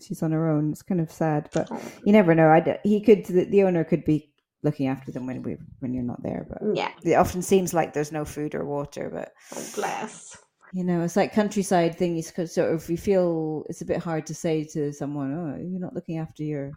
she's 0.00 0.22
on 0.22 0.30
her 0.30 0.48
own 0.48 0.70
it's 0.70 0.82
kind 0.82 1.00
of 1.00 1.10
sad 1.10 1.48
but 1.52 1.66
Oh, 1.72 1.80
you 2.04 2.12
never 2.12 2.36
know 2.36 2.48
i 2.50 2.78
he 2.84 3.00
could 3.00 3.24
the, 3.26 3.46
the 3.46 3.64
owner 3.64 3.82
could 3.82 4.04
be 4.04 4.30
looking 4.62 4.86
after 4.86 5.10
them 5.10 5.26
when 5.26 5.42
we 5.42 5.56
when 5.80 5.92
you're 5.92 6.04
not 6.12 6.22
there 6.22 6.46
but 6.48 6.60
yeah. 6.76 6.92
it 7.02 7.14
often 7.14 7.42
seems 7.42 7.74
like 7.74 7.92
there's 7.92 8.12
no 8.12 8.24
food 8.24 8.54
or 8.54 8.64
water 8.64 9.10
but 9.12 9.32
Oh, 9.56 9.66
bless. 9.74 10.36
you 10.72 10.84
know 10.84 11.02
it's 11.02 11.16
like 11.16 11.32
countryside 11.34 11.98
things 11.98 12.28
because 12.28 12.54
sort 12.54 12.72
of 12.72 12.88
you 12.88 12.96
feel 12.96 13.64
it's 13.68 13.80
a 13.82 13.86
bit 13.92 13.98
hard 13.98 14.24
to 14.26 14.34
say 14.34 14.62
to 14.74 14.92
someone 14.92 15.34
oh 15.34 15.56
you're 15.60 15.80
not 15.80 15.94
looking 15.96 16.18
after 16.18 16.44
your 16.44 16.70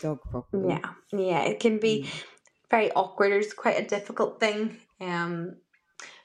dog 0.00 0.20
properly 0.30 0.68
Yeah. 0.70 0.90
Yeah. 1.12 1.42
It 1.44 1.60
can 1.60 1.78
be 1.78 2.04
Mm. 2.04 2.24
very 2.70 2.92
awkward. 2.92 3.32
It's 3.32 3.52
quite 3.52 3.78
a 3.78 3.86
difficult 3.86 4.40
thing. 4.40 4.76
Um, 5.00 5.56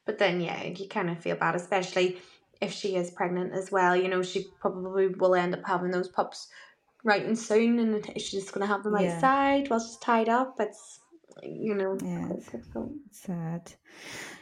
but 0.05 0.17
then 0.17 0.41
yeah, 0.41 0.63
you 0.63 0.87
kind 0.87 1.09
of 1.09 1.19
feel 1.19 1.35
bad, 1.35 1.55
especially 1.55 2.21
if 2.61 2.73
she 2.73 2.95
is 2.95 3.11
pregnant 3.11 3.53
as 3.53 3.71
well. 3.71 3.95
You 3.95 4.07
know, 4.07 4.23
she 4.23 4.47
probably 4.59 5.07
will 5.07 5.35
end 5.35 5.53
up 5.53 5.61
having 5.65 5.91
those 5.91 6.07
pups 6.07 6.47
right 7.03 7.25
and 7.25 7.37
soon, 7.37 7.79
and 7.79 8.05
she's 8.17 8.31
just 8.43 8.53
gonna 8.53 8.67
have 8.67 8.83
them 8.83 8.95
Yeah. 8.95 9.13
outside 9.13 9.69
while 9.69 9.79
she's 9.79 9.97
tied 9.97 10.29
up. 10.29 10.55
It's 10.59 10.99
you 11.43 11.75
know 11.75 11.97
Yeah. 12.03 12.27
sad 13.11 13.71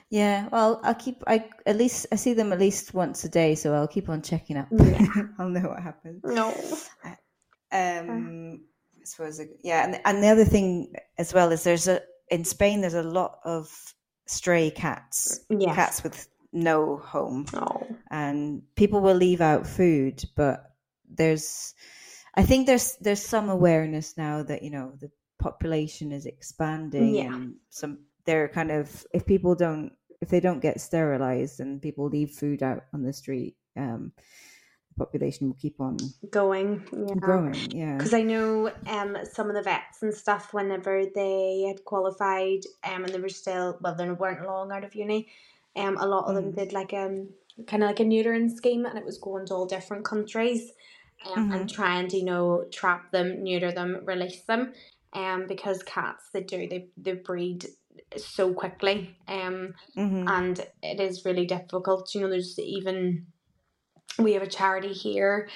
yeah 0.10 0.48
well 0.52 0.80
i'll 0.84 0.96
keep 0.96 1.24
i 1.28 1.48
at 1.66 1.76
least 1.76 2.08
i 2.12 2.16
see 2.16 2.34
them 2.34 2.52
at 2.54 2.60
least 2.60 2.94
once 2.94 3.24
a 3.24 3.30
day 3.30 3.56
so 3.56 3.74
i'll 3.74 3.88
keep 3.88 4.10
on 4.10 4.22
checking 4.22 4.58
up 4.58 4.68
Yeah. 4.72 5.06
i'll 5.40 5.50
know 5.50 5.68
what 5.70 5.82
happens 5.82 6.22
No. 6.24 6.50
um 7.04 7.22
I 7.72 8.77
suppose 9.08 9.42
yeah 9.64 9.84
and, 9.86 10.00
and 10.06 10.24
the 10.24 10.28
other 10.28 10.46
thing 10.46 10.94
as 11.18 11.34
well 11.34 11.52
is 11.52 11.64
there's 11.64 11.88
a 11.88 12.02
in 12.30 12.44
spain 12.44 12.82
there's 12.82 12.94
a 12.94 13.04
lot 13.04 13.40
of 13.46 13.70
stray 14.26 14.70
cats 14.70 15.40
Yes. 15.50 15.76
cats 15.76 16.04
with 16.04 16.28
no 16.54 16.98
home 16.98 17.46
Oh. 17.54 17.86
and 18.12 18.62
people 18.76 19.02
will 19.02 19.16
leave 19.16 19.42
out 19.42 19.68
food 19.68 20.24
but 20.36 20.72
there's 21.10 21.74
i 22.36 22.44
think 22.44 22.68
there's 22.68 22.96
there's 23.02 23.22
some 23.22 23.50
awareness 23.50 24.18
now 24.18 24.44
that 24.44 24.64
you 24.64 24.70
know 24.72 24.94
the 25.00 25.10
population 25.40 26.12
is 26.12 26.26
expanding 26.26 27.16
Yeah. 27.16 27.34
and 27.34 27.56
some 27.70 28.00
they're 28.26 28.50
kind 28.50 28.72
of 28.72 29.06
if 29.14 29.26
people 29.26 29.56
don't 29.56 29.92
if 30.22 30.30
they 30.30 30.40
don't 30.40 30.62
get 30.62 30.82
sterilized 30.82 31.60
and 31.60 31.82
people 31.82 32.08
leave 32.08 32.32
food 32.32 32.64
out 32.64 32.84
on 32.94 33.04
the 33.04 33.14
street 33.14 33.56
um 33.78 34.12
population 34.98 35.48
will 35.48 35.58
keep 35.62 35.80
on 35.80 35.98
Going. 36.30 36.84
Yeah. 36.92 37.16
growing 37.16 37.72
yeah 37.72 37.98
Because 37.98 38.14
I 38.14 38.24
know 38.24 38.72
um 38.88 39.18
some 39.32 39.50
of 39.50 39.56
the 39.56 39.62
vets 39.64 40.02
and 40.04 40.14
stuff 40.14 40.54
whenever 40.54 41.04
they 41.14 41.66
had 41.68 41.84
qualified 41.86 42.62
um 42.84 43.04
and 43.06 43.14
they 43.14 43.20
were 43.20 43.30
still 43.30 43.78
well 43.82 43.96
they 43.96 44.10
weren't 44.12 44.46
long 44.46 44.72
out 44.72 44.84
of 44.84 44.96
uni, 44.96 45.28
um 45.76 45.98
a 45.98 46.06
lot 46.08 46.26
of 46.28 46.36
them 46.36 46.52
Mm. 46.52 46.56
did 46.56 46.74
like 46.74 46.94
um 46.94 47.30
kind 47.68 47.84
of 47.84 47.88
like 47.90 48.00
a 48.00 48.04
neutering 48.04 48.50
scheme 48.52 48.86
and 48.86 48.98
it 48.98 49.06
was 49.06 49.18
going 49.18 49.46
to 49.48 49.54
all 49.56 49.66
different 49.66 50.06
countries, 50.06 50.72
um 51.26 51.52
and 51.54 51.70
trying 51.70 52.08
to 52.10 52.18
you 52.18 52.26
know 52.26 52.66
trap 52.72 53.12
them, 53.12 53.44
neuter 53.44 53.72
them, 53.72 54.02
release 54.06 54.42
them, 54.42 54.74
um 55.14 55.48
because 55.48 55.82
cats 55.84 56.24
they 56.34 56.42
do 56.42 56.68
they 56.68 56.88
they 56.98 57.14
breed 57.14 57.66
so 58.18 58.54
quickly 58.54 59.16
um 59.28 59.74
Mhm. 59.98 60.24
and 60.38 60.56
it 60.84 61.00
is 61.00 61.26
really 61.26 61.46
difficult. 61.46 62.14
You 62.14 62.22
know, 62.22 62.30
there's 62.30 62.58
even 62.60 63.26
we 64.20 64.34
have 64.34 64.44
a 64.44 64.48
charity 64.48 64.94
here, 64.94 65.50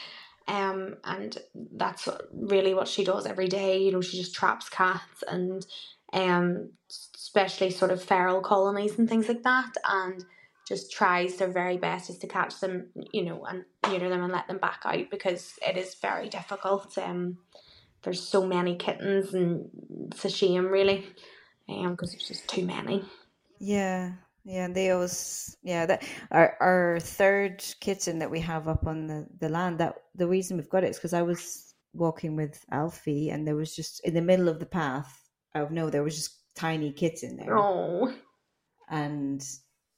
um, 0.47 0.97
and 1.03 1.37
that's 1.73 2.07
really 2.33 2.73
what 2.73 2.87
she 2.87 3.03
does 3.03 3.25
every 3.25 3.47
day. 3.47 3.79
You 3.81 3.91
know, 3.91 4.01
she 4.01 4.17
just 4.17 4.35
traps 4.35 4.69
cats 4.69 5.23
and 5.27 5.65
um, 6.13 6.71
especially 7.15 7.71
sort 7.71 7.91
of 7.91 8.03
feral 8.03 8.41
colonies 8.41 8.97
and 8.97 9.07
things 9.07 9.27
like 9.27 9.43
that, 9.43 9.73
and 9.87 10.25
just 10.67 10.91
tries 10.91 11.35
their 11.35 11.51
very 11.51 11.77
best 11.77 12.07
just 12.07 12.21
to 12.21 12.27
catch 12.27 12.59
them, 12.59 12.87
you 13.11 13.23
know, 13.23 13.43
and 13.45 13.65
neuter 13.87 14.09
them 14.09 14.23
and 14.23 14.31
let 14.31 14.47
them 14.47 14.57
back 14.57 14.81
out 14.85 15.09
because 15.09 15.53
it 15.67 15.77
is 15.77 15.95
very 15.95 16.29
difficult. 16.29 16.97
Um, 16.97 17.39
there's 18.03 18.21
so 18.21 18.45
many 18.45 18.75
kittens 18.75 19.33
and 19.33 19.69
it's 20.07 20.25
a 20.25 20.29
shame 20.29 20.67
really, 20.67 21.05
um, 21.67 21.91
because 21.91 22.11
there's 22.11 22.27
just 22.27 22.47
too 22.47 22.65
many. 22.65 23.03
Yeah, 23.59 24.13
yeah, 24.43 24.67
they 24.67 24.91
always 24.91 25.55
yeah 25.63 25.85
that 25.85 26.03
our 26.31 26.55
our 26.59 26.99
third 26.99 27.63
kitten 27.79 28.19
that 28.19 28.31
we 28.31 28.39
have 28.39 28.67
up 28.67 28.87
on 28.87 29.07
the 29.07 29.27
the 29.39 29.49
land 29.49 29.77
that 29.79 29.95
the 30.15 30.27
reason 30.27 30.57
we've 30.57 30.69
got 30.69 30.83
it 30.83 30.89
is 30.91 30.97
because 30.97 31.13
I 31.13 31.21
was 31.21 31.73
walking 31.93 32.35
with 32.35 32.63
Alfie 32.71 33.29
and 33.29 33.45
there 33.47 33.55
was 33.55 33.75
just 33.75 33.99
in 34.05 34.13
the 34.13 34.21
middle 34.21 34.47
of 34.49 34.59
the 34.59 34.65
path 34.65 35.29
out 35.55 35.65
of 35.65 35.71
nowhere 35.71 35.91
there 35.91 36.03
was 36.03 36.15
just 36.15 36.39
tiny 36.55 36.91
kitten 36.91 37.37
there 37.37 37.57
Oh. 37.57 38.13
and 38.89 39.43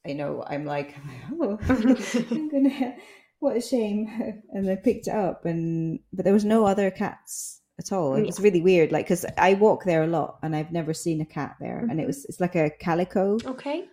I 0.06 0.13
know 0.13 0.43
I'm 0.47 0.65
like 0.65 0.95
oh 1.41 1.58
I'm 2.32 2.49
gonna 2.49 2.95
what 3.39 3.58
a 3.58 3.62
shame 3.62 4.08
and 4.53 4.69
I 4.69 4.75
picked 4.75 5.08
it 5.08 5.13
up 5.13 5.45
and 5.45 5.99
but 6.12 6.25
there 6.25 6.34
was 6.34 6.45
no 6.45 6.65
other 6.65 6.89
cats 6.91 7.62
at 7.79 7.91
all. 7.91 8.13
It 8.15 8.25
was 8.27 8.39
really 8.39 8.62
weird, 8.62 8.91
like 8.91 9.06
because 9.06 9.25
I 9.38 9.56
walk 9.56 9.84
there 9.84 10.03
a 10.03 10.08
lot 10.08 10.38
and 10.43 10.56
I've 10.56 10.71
never 10.71 10.93
seen 10.93 11.21
a 11.21 11.25
cat 11.25 11.56
there, 11.60 11.79
and 11.89 11.99
it 11.99 12.03
Mhm. 12.03 12.08
was 12.08 12.23
it's 12.25 12.39
like 12.39 12.56
a 12.56 12.69
calico, 12.69 13.38
Okay. 13.45 13.86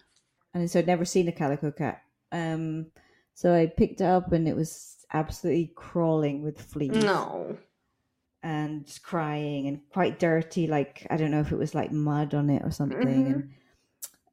And 0.55 0.71
so 0.71 0.79
I'd 0.79 0.87
never 0.87 1.05
seen 1.05 1.29
a 1.29 1.33
calico 1.33 1.71
cat. 1.71 2.03
Um, 2.33 2.87
so 3.35 3.55
I 3.55 3.67
picked 3.67 4.01
it 4.01 4.05
up 4.05 4.33
and 4.33 4.47
it 4.49 4.57
was 4.57 4.97
absolutely 5.13 5.73
crawling 5.75 6.43
with 6.43 6.61
fleas 6.61 7.03
No. 7.05 7.57
and 8.43 8.87
just 8.87 9.03
crying 9.03 9.67
and 9.69 9.81
quite 9.93 10.19
dirty. 10.19 10.67
Like 10.67 11.07
I 11.11 11.17
don't 11.17 11.31
know 11.31 11.41
if 11.41 11.53
it 11.53 11.59
was 11.59 11.75
like 11.75 11.93
mud 11.93 12.35
on 12.35 12.51
it 12.51 12.63
or 12.65 12.71
something. 12.71 13.25
Mhm. 13.25 13.49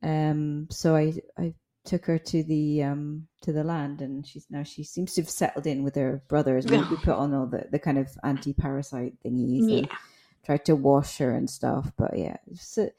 And 0.01 0.38
um, 0.63 0.67
so 0.69 0.95
I 0.95 1.13
I 1.38 1.53
took 1.86 2.06
her 2.06 2.17
to 2.19 2.43
the 2.43 2.84
um 2.84 3.27
to 3.41 3.51
the 3.53 3.63
land, 3.63 4.01
and 4.01 4.25
she's 4.27 4.45
now 4.49 4.63
she 4.63 4.84
seems 4.84 5.13
to 5.15 5.21
have 5.21 5.30
settled 5.30 5.65
in 5.65 5.84
with 5.84 5.95
her 5.95 6.21
brothers. 6.27 6.65
We, 6.67 6.77
we 6.77 6.97
put 7.03 7.15
on 7.15 7.34
all 7.34 7.47
the 7.47 7.65
the 7.71 7.80
kind 7.80 7.97
of 7.97 8.10
anti 8.23 8.53
parasite 8.53 9.13
thingies. 9.25 9.62
and 9.62 9.71
Yeah. 9.88 9.97
tried 10.45 10.65
to 10.65 10.75
wash 10.75 11.17
her 11.17 11.32
and 11.34 11.49
stuff. 11.49 11.91
But 11.97 12.17
yeah, 12.17 12.38
it's 12.51 12.77
a, 12.77 12.91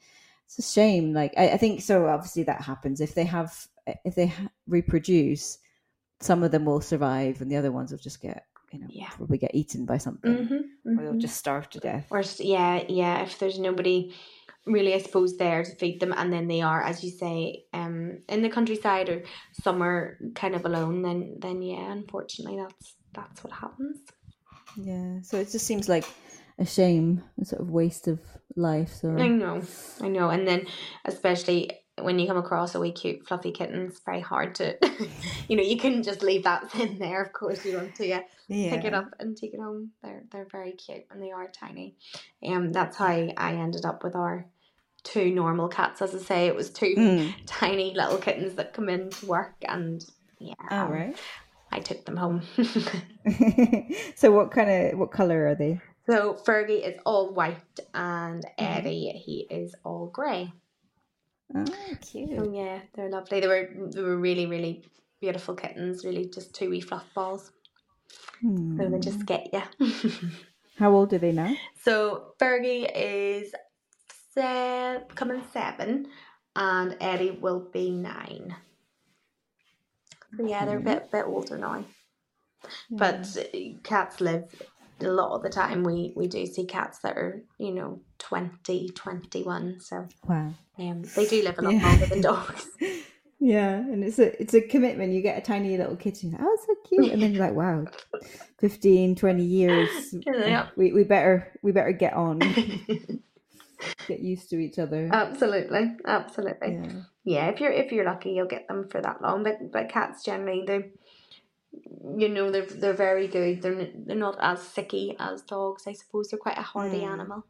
it's 0.49 0.57
a 0.59 0.73
shame. 0.73 1.13
Like 1.13 1.33
I, 1.37 1.51
I 1.51 1.57
think 1.57 1.81
so. 1.81 2.07
Obviously, 2.07 2.43
that 2.43 2.61
happens 2.61 3.01
if 3.01 3.13
they 3.13 3.25
have 3.25 3.67
if 4.03 4.15
they 4.15 4.27
ha- 4.27 4.49
reproduce. 4.67 5.59
Some 6.21 6.43
of 6.43 6.51
them 6.51 6.65
will 6.65 6.81
survive, 6.81 7.39
and 7.41 7.49
the 7.51 7.55
other 7.55 7.71
ones 7.71 7.91
will 7.91 7.99
just 7.99 8.19
get 8.21 8.45
you 8.73 8.79
know 8.79 8.87
Yeah. 8.89 9.09
probably 9.09 9.37
get 9.37 9.53
eaten 9.53 9.85
by 9.85 9.97
something, 9.99 10.35
Mm-hmm. 10.35 10.99
or 10.99 11.03
they'll 11.03 11.19
just 11.21 11.37
starve 11.37 11.69
to 11.69 11.79
death. 11.79 12.07
Or 12.09 12.23
yeah, 12.39 12.83
yeah. 12.89 13.21
If 13.21 13.37
there's 13.39 13.59
nobody 13.59 14.13
really, 14.65 14.93
I 14.93 14.97
suppose, 14.99 15.37
there 15.37 15.63
to 15.63 15.75
feed 15.75 15.99
them, 15.99 16.13
and 16.17 16.33
then 16.33 16.47
they 16.47 16.61
are, 16.61 16.83
as 16.83 17.03
you 17.03 17.11
say, 17.11 17.63
um, 17.73 18.19
in 18.27 18.41
the 18.41 18.49
countryside 18.49 19.09
or 19.09 19.23
somewhere 19.63 20.17
kind 20.35 20.55
of 20.55 20.65
alone, 20.65 21.03
then 21.03 21.37
then 21.39 21.61
yeah, 21.61 21.91
unfortunately, 21.91 22.57
that's 22.57 22.95
that's 23.13 23.43
what 23.43 23.53
happens. 23.53 23.99
Yeah, 24.75 25.21
so 25.21 25.37
it 25.37 25.49
just 25.51 25.65
seems 25.65 25.87
like 25.89 26.05
a 26.57 26.65
shame, 26.65 27.23
a 27.41 27.45
sort 27.45 27.61
of 27.61 27.69
waste 27.71 28.07
of 28.07 28.19
life. 28.55 28.93
So 28.93 29.15
I 29.15 29.27
know, 29.27 29.61
I 30.01 30.07
know, 30.07 30.29
and 30.29 30.47
then 30.47 30.67
especially 31.05 31.71
when 32.01 32.17
you 32.19 32.27
come 32.27 32.37
across 32.37 32.75
a 32.75 32.79
wee 32.79 32.91
cute 32.91 33.27
fluffy 33.27 33.51
kitten, 33.51 33.87
it's 33.87 33.99
very 34.05 34.21
hard 34.21 34.55
to, 34.55 34.77
you 35.47 35.55
know, 35.57 35.63
you 35.63 35.77
couldn't 35.77 36.03
just 36.03 36.21
leave 36.23 36.43
that 36.43 36.73
in 36.79 36.97
there. 36.99 37.21
Of 37.21 37.33
course, 37.33 37.65
you 37.65 37.75
want 37.75 37.95
to 37.95 38.07
yeah, 38.07 38.21
yeah, 38.47 38.69
pick 38.75 38.85
it 38.85 38.93
up 38.93 39.13
and 39.19 39.35
take 39.35 39.53
it 39.53 39.59
home. 39.59 39.91
They're 40.01 40.23
they're 40.31 40.47
very 40.51 40.71
cute 40.73 41.05
and 41.11 41.21
they 41.21 41.31
are 41.31 41.47
tiny. 41.47 41.95
Um, 42.45 42.71
that's 42.71 42.97
how 42.97 43.07
I 43.07 43.53
ended 43.55 43.85
up 43.85 44.03
with 44.03 44.15
our 44.15 44.45
two 45.03 45.31
normal 45.33 45.67
cats. 45.67 46.01
As 46.01 46.13
I 46.15 46.19
say, 46.19 46.47
it 46.47 46.55
was 46.55 46.69
two 46.69 46.93
Mm. 46.97 47.33
tiny 47.45 47.93
little 47.93 48.17
kittens 48.17 48.55
that 48.55 48.73
come 48.73 48.89
in 48.89 49.09
to 49.09 49.25
work, 49.25 49.55
and 49.67 50.03
yeah, 50.39 50.53
All 50.71 50.85
um, 50.85 50.91
right. 50.91 51.17
I 51.71 51.79
took 51.79 52.05
them 52.05 52.17
home. 52.17 52.41
so 54.15 54.31
what 54.31 54.51
kind 54.51 54.69
of 54.69 54.97
what 54.99 55.11
color 55.11 55.47
are 55.47 55.55
they? 55.55 55.79
So 56.09 56.33
Fergie 56.33 56.85
is 56.87 56.99
all 57.05 57.33
white, 57.33 57.79
and 57.93 58.43
Mm-hmm. 58.43 58.77
Eddie 58.77 59.11
he 59.25 59.47
is 59.49 59.75
all 59.83 60.07
grey. 60.07 60.51
Oh, 61.55 61.65
cute. 62.01 62.39
Oh 62.39 62.51
yeah, 62.51 62.79
they're 62.93 63.09
lovely. 63.09 63.39
They 63.39 63.47
were 63.47 63.69
they 63.93 64.01
were 64.01 64.17
really 64.17 64.45
really 64.45 64.83
beautiful 65.21 65.55
kittens. 65.55 66.03
Really, 66.03 66.25
just 66.25 66.53
two 66.55 66.69
wee 66.69 66.81
fluff 66.81 67.05
balls. 67.13 67.51
So 68.41 68.89
they 68.89 68.99
just 68.99 69.25
get 69.25 69.49
you. 69.53 69.61
How 70.77 70.91
old 70.91 71.13
are 71.13 71.17
they 71.19 71.31
now? 71.31 71.55
so 71.83 72.33
Fergie 72.39 72.89
is 72.95 73.53
se- 74.33 75.03
coming 75.13 75.43
seven, 75.51 76.07
and 76.55 76.95
Eddie 76.99 77.31
will 77.31 77.59
be 77.71 77.91
nine. 77.91 78.55
So 80.37 80.45
yeah, 80.47 80.65
they're 80.65 80.77
a 80.77 80.81
bit 80.81 81.11
bit 81.11 81.25
older 81.25 81.57
now. 81.57 81.83
But 82.89 83.37
uh, 83.37 83.57
cats 83.83 84.21
live 84.21 84.45
a 85.03 85.11
lot 85.11 85.35
of 85.35 85.43
the 85.43 85.49
time. 85.49 85.83
We 85.83 86.13
we 86.15 86.27
do 86.27 86.45
see 86.45 86.65
cats 86.65 86.99
that 86.99 87.17
are 87.17 87.43
you 87.57 87.73
know 87.73 88.01
20, 88.19 88.89
21. 88.89 89.79
So 89.79 90.07
Wow. 90.27 90.53
um, 90.77 91.03
they 91.15 91.25
do 91.25 91.41
live 91.43 91.57
a 91.59 91.61
lot 91.61 91.73
Yeah. 91.73 91.87
longer 91.87 92.05
than 92.07 92.21
dogs. 92.31 92.67
Yeah, 93.41 93.75
and 93.77 94.03
it's 94.03 94.19
a 94.19 94.39
it's 94.41 94.53
a 94.53 94.61
commitment. 94.61 95.13
You 95.13 95.21
get 95.21 95.37
a 95.37 95.41
tiny 95.41 95.77
little 95.77 95.95
kitten. 95.95 96.35
Oh, 96.39 96.53
it's 96.53 96.65
so 96.65 96.75
cute, 96.87 97.11
and 97.13 97.21
then 97.23 97.33
you're 97.33 97.45
like, 97.45 97.55
wow, 97.55 97.85
15, 98.59 99.15
20 99.15 99.43
years. 99.43 99.89
Yeah. 100.27 100.67
We 100.75 100.91
we 100.91 101.03
better 101.05 101.47
we 101.63 101.71
better 101.71 101.93
get 101.93 102.13
on, 102.13 102.39
get 104.07 104.19
used 104.19 104.49
to 104.49 104.57
each 104.59 104.77
other. 104.79 105.09
absolutely, 105.11 105.95
absolutely. 106.05 106.73
yeah. 106.83 107.01
Yeah, 107.23 107.47
if 107.49 107.59
you're 107.61 107.71
if 107.71 107.91
you're 107.91 108.05
lucky, 108.05 108.31
you'll 108.31 108.47
get 108.47 108.67
them 108.67 108.87
for 108.89 108.99
that 109.01 109.21
long. 109.21 109.43
But 109.43 109.71
but 109.71 109.89
cats 109.89 110.23
generally 110.23 110.63
they, 110.65 110.91
you 112.17 112.29
know, 112.29 112.51
they're 112.51 112.65
they're 112.65 112.93
very 112.93 113.27
good. 113.27 113.61
They're 113.61 113.79
n- 113.79 114.03
they're 114.05 114.15
not 114.15 114.37
as 114.41 114.59
sicky 114.59 115.15
as 115.19 115.41
dogs. 115.43 115.87
I 115.87 115.93
suppose 115.93 116.29
they're 116.29 116.39
quite 116.39 116.57
a 116.57 116.61
hardy 116.61 117.01
Mm. 117.01 117.11
animal. 117.11 117.45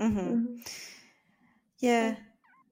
Mm-hmm. 0.00 0.56
Yeah, 1.78 2.16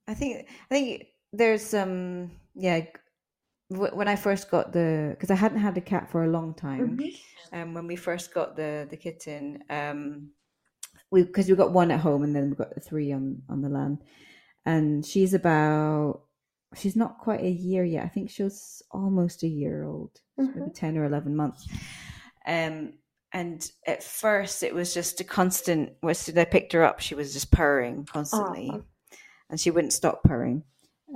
I 0.09 0.14
think 0.14 0.48
I 0.70 0.75
think 0.75 1.07
there's 1.33 1.75
um 1.75 2.31
yeah. 2.55 2.81
wh- 3.68 3.94
When 3.96 4.09
I 4.09 4.16
first 4.16 4.51
got 4.51 4.72
the 4.72 5.11
because 5.11 5.31
I 5.31 5.35
hadn't 5.35 5.61
had 5.61 5.77
a 5.77 5.81
cat 5.81 6.11
for 6.11 6.25
a 6.25 6.31
long 6.31 6.55
time. 6.55 6.96
Mhm. 6.98 7.18
Um, 7.53 7.75
when 7.75 7.87
we 7.87 7.96
first 7.96 8.33
got 8.33 8.57
the 8.57 8.87
the 8.88 8.96
kitten, 8.96 9.62
um, 9.68 10.31
we 11.11 11.25
because 11.25 11.48
we 11.48 11.55
got 11.57 11.72
one 11.72 11.90
at 11.90 12.01
home 12.01 12.22
and 12.22 12.35
then 12.35 12.51
we 12.51 12.57
got 12.57 12.75
the 12.75 12.81
three 12.81 13.12
on 13.12 13.42
on 13.48 13.61
the 13.61 13.68
land, 13.68 13.98
and 14.64 15.05
she's 15.05 15.35
about 15.35 16.22
she's 16.75 16.97
not 16.97 17.19
quite 17.19 17.41
a 17.41 17.51
year 17.51 17.85
yet. 17.85 18.05
I 18.05 18.09
think 18.09 18.31
she 18.31 18.43
was 18.43 18.83
almost 18.91 19.43
a 19.43 19.49
year 19.49 19.85
old, 19.85 20.11
maybe 20.37 20.71
ten 20.75 20.97
or 20.97 21.05
eleven 21.05 21.37
months. 21.37 21.69
Um, 22.47 22.95
and 23.33 23.67
at 23.87 24.03
first 24.03 24.63
it 24.63 24.75
was 24.75 24.93
just 24.93 25.21
a 25.21 25.25
constant. 25.25 25.93
Once 26.03 26.29
I 26.29 26.45
picked 26.45 26.73
her 26.73 26.85
up, 26.85 27.01
she 27.01 27.15
was 27.15 27.33
just 27.33 27.51
purring 27.51 28.05
constantly, 28.05 28.71
Aw. 28.71 28.81
and 29.51 29.61
she 29.61 29.71
wouldn't 29.71 29.93
stop 29.93 30.23
purring. 30.23 30.65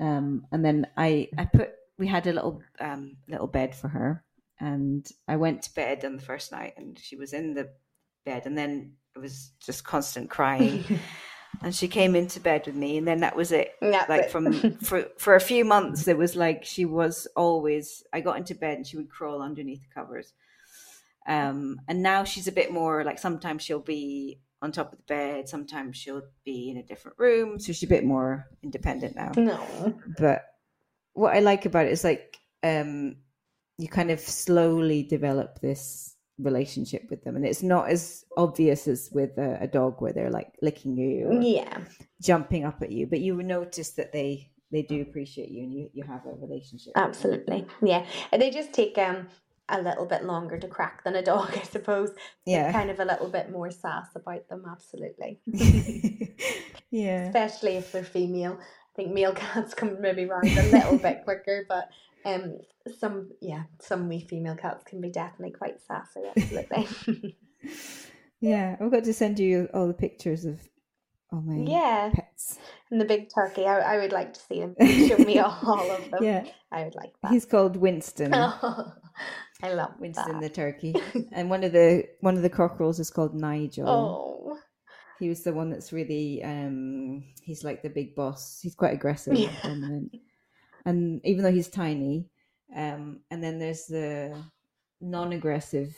Um, 0.00 0.46
and 0.52 0.64
then 0.64 0.86
I 0.96 1.28
I 1.36 1.44
put 1.44 1.70
we 1.98 2.06
had 2.06 2.26
a 2.26 2.32
little 2.32 2.62
um 2.80 3.16
little 3.28 3.46
bed 3.46 3.74
for 3.74 3.88
her, 3.88 4.24
and 4.58 5.06
I 5.28 5.36
went 5.36 5.62
to 5.62 5.74
bed 5.74 6.04
on 6.04 6.16
the 6.16 6.22
first 6.22 6.52
night, 6.52 6.74
and 6.76 6.98
she 6.98 7.16
was 7.16 7.32
in 7.32 7.54
the 7.54 7.70
bed, 8.24 8.46
and 8.46 8.56
then 8.56 8.92
it 9.14 9.18
was 9.18 9.52
just 9.64 9.84
constant 9.84 10.30
crying, 10.30 10.84
and 11.62 11.74
she 11.74 11.88
came 11.88 12.14
into 12.16 12.40
bed 12.40 12.66
with 12.66 12.74
me, 12.74 12.96
and 12.98 13.06
then 13.06 13.20
that 13.20 13.36
was 13.36 13.52
it. 13.52 13.72
That's 13.80 14.08
Like 14.08 14.22
it. 14.24 14.30
from 14.30 14.52
for 14.82 15.06
for 15.18 15.34
a 15.34 15.40
few 15.40 15.64
months, 15.64 16.08
it 16.08 16.18
was 16.18 16.36
like 16.36 16.64
she 16.64 16.84
was 16.84 17.26
always. 17.36 18.02
I 18.12 18.20
got 18.20 18.36
into 18.38 18.54
bed 18.54 18.78
and 18.78 18.86
she 18.86 18.96
would 18.96 19.10
crawl 19.10 19.42
underneath 19.42 19.82
the 19.82 19.94
covers. 19.94 20.32
Um, 21.28 21.80
and 21.88 22.02
now 22.02 22.22
she's 22.24 22.46
a 22.46 22.52
bit 22.52 22.72
more 22.72 23.02
like 23.02 23.18
sometimes 23.18 23.62
she'll 23.62 23.80
be 23.80 24.38
on 24.62 24.72
top 24.72 24.92
of 24.92 24.98
the 24.98 25.04
bed, 25.04 25.48
sometimes 25.48 25.96
she'll 25.96 26.22
be 26.44 26.70
in 26.70 26.76
a 26.78 26.82
different 26.82 27.18
room, 27.18 27.58
so 27.58 27.72
she's 27.72 27.82
a 27.82 27.86
bit 27.88 28.04
more 28.04 28.46
independent 28.62 29.14
now 29.14 29.32
no. 29.36 29.94
but 30.18 30.44
what 31.12 31.34
I 31.36 31.40
like 31.40 31.66
about 31.66 31.86
it 31.86 31.92
is 31.92 32.04
like 32.04 32.38
um 32.62 33.16
you 33.78 33.86
kind 33.88 34.10
of 34.10 34.18
slowly 34.20 35.02
develop 35.02 35.60
this 35.60 36.15
relationship 36.38 37.02
with 37.08 37.24
them 37.24 37.34
and 37.36 37.46
it's 37.46 37.62
not 37.62 37.88
as 37.88 38.24
obvious 38.36 38.86
as 38.86 39.08
with 39.12 39.36
a, 39.38 39.58
a 39.62 39.66
dog 39.66 40.00
where 40.02 40.12
they're 40.12 40.30
like 40.30 40.52
licking 40.60 40.96
you 40.96 41.38
Yeah. 41.40 41.78
jumping 42.20 42.64
up 42.64 42.82
at 42.82 42.90
you 42.92 43.06
but 43.06 43.20
you 43.20 43.42
notice 43.42 43.90
that 43.92 44.12
they 44.12 44.50
they 44.70 44.82
do 44.82 45.00
appreciate 45.00 45.48
you 45.48 45.62
and 45.62 45.72
you, 45.72 45.88
you 45.94 46.02
have 46.02 46.26
a 46.26 46.34
relationship. 46.44 46.92
Absolutely. 46.96 47.64
Yeah. 47.82 48.04
And 48.32 48.42
they 48.42 48.50
just 48.50 48.72
take 48.72 48.98
um 48.98 49.28
a 49.68 49.80
little 49.80 50.06
bit 50.06 50.24
longer 50.24 50.58
to 50.58 50.66
crack 50.68 51.04
than 51.04 51.14
a 51.16 51.22
dog, 51.22 51.50
I 51.56 51.62
suppose. 51.62 52.10
yeah 52.44 52.70
Kind 52.72 52.90
of 52.90 52.98
a 53.00 53.04
little 53.04 53.28
bit 53.28 53.50
more 53.50 53.70
sass 53.70 54.08
about 54.16 54.48
them, 54.48 54.64
absolutely. 54.70 55.40
yeah 56.90 57.26
Especially 57.26 57.76
if 57.76 57.92
they're 57.92 58.04
female. 58.04 58.58
I 58.60 58.96
think 58.96 59.12
male 59.12 59.32
cats 59.32 59.74
come 59.74 60.00
maybe 60.00 60.24
round 60.26 60.48
a 60.48 60.62
little 60.70 60.98
bit 60.98 61.22
quicker, 61.24 61.64
but 61.68 61.88
um 62.26 62.58
some 63.00 63.30
yeah, 63.40 63.62
some 63.80 64.08
wee 64.08 64.20
female 64.28 64.56
cats 64.56 64.84
can 64.84 65.00
be 65.00 65.10
definitely 65.10 65.52
quite 65.56 65.80
sassy, 65.80 66.20
absolutely. 66.36 67.36
yeah 68.40 68.76
i've 68.80 68.90
got 68.92 69.02
to 69.04 69.12
send 69.14 69.38
you 69.38 69.68
all 69.72 69.86
the 69.88 69.94
pictures 69.94 70.44
of 70.44 70.60
all 71.32 71.40
my 71.40 71.56
yeah. 71.70 72.10
pets 72.14 72.58
And 72.90 73.00
the 73.00 73.04
big 73.04 73.28
turkey, 73.34 73.64
I, 73.66 73.94
I 73.94 73.96
would 73.98 74.12
like 74.12 74.32
to 74.34 74.40
see 74.40 74.60
them. 74.60 74.76
Show 75.08 75.16
me 75.18 75.38
all 75.40 75.90
of 75.90 76.10
them. 76.10 76.22
yeah 76.22 76.44
I 76.70 76.84
would 76.84 76.94
like 76.94 77.14
that. 77.22 77.32
he's 77.32 77.46
called 77.46 77.76
winston 77.76 78.32
I 79.62 79.72
love 79.72 79.92
Winston 79.98 80.34
that. 80.34 80.42
the 80.42 80.50
turkey, 80.50 80.94
and 81.32 81.48
one 81.48 81.64
of 81.64 81.72
the 81.72 82.04
one 82.20 82.36
of 82.36 82.42
the 82.42 82.50
cockerels 82.50 83.00
is 83.00 83.08
called 83.08 83.34
Nigel. 83.34 83.88
Oh. 83.88 84.58
He 85.18 85.30
was 85.30 85.42
the 85.44 85.54
one 85.54 85.70
that's 85.70 85.94
really 85.94 86.42
um 86.44 87.24
he's 87.40 87.64
like 87.64 87.82
the 87.82 87.88
big 87.88 88.14
boss. 88.14 88.60
He's 88.62 88.74
quite 88.74 88.92
aggressive, 88.92 89.34
Yeah. 89.34 89.48
And 90.86 91.20
even 91.24 91.44
though 91.44 91.52
he's 91.52 91.68
tiny, 91.68 92.30
um, 92.74 93.20
and 93.30 93.42
then 93.42 93.58
there's 93.58 93.86
the 93.86 94.36
non-aggressive 95.00 95.94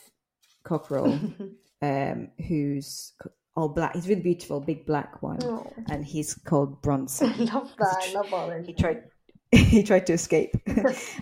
cockerel, 0.63 1.17
um, 1.81 2.29
who's 2.47 3.13
all 3.55 3.69
black. 3.69 3.95
He's 3.95 4.09
really 4.09 4.21
beautiful, 4.21 4.59
big 4.59 4.85
black 4.85 5.23
one, 5.23 5.39
oh. 5.43 5.71
and 5.87 6.03
he's 6.03 6.33
called 6.33 6.81
Bronson. 6.81 7.29
I 7.39 7.53
love 7.53 7.73
that. 7.79 7.97
I 8.01 8.11
love 8.13 8.33
all 8.33 8.47
their 8.47 8.61
he 8.61 8.73
tried 8.73 9.03
he 9.51 9.81
tried 9.81 10.05
to 10.05 10.13
escape 10.13 10.51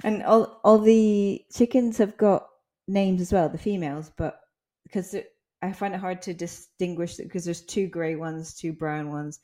and 0.03 0.21
all 0.23 0.60
all 0.65 0.80
the 0.80 1.45
chickens 1.53 1.97
have 1.97 2.17
got 2.17 2.45
names 2.89 3.21
as 3.21 3.32
well 3.32 3.47
the 3.47 3.58
females 3.58 4.12
but 4.17 4.41
because 4.84 5.15
i 5.15 5.23
I 5.62 5.71
find 5.71 5.93
it 5.93 5.99
hard 5.99 6.21
to 6.23 6.34
distinguish 6.34 7.15
because 7.15 7.45
there's 7.45 7.62
two 7.62 7.88
grey 7.88 8.15
ones, 8.15 8.53
two 8.53 8.73
brown 8.73 9.12
ones. 9.12 9.39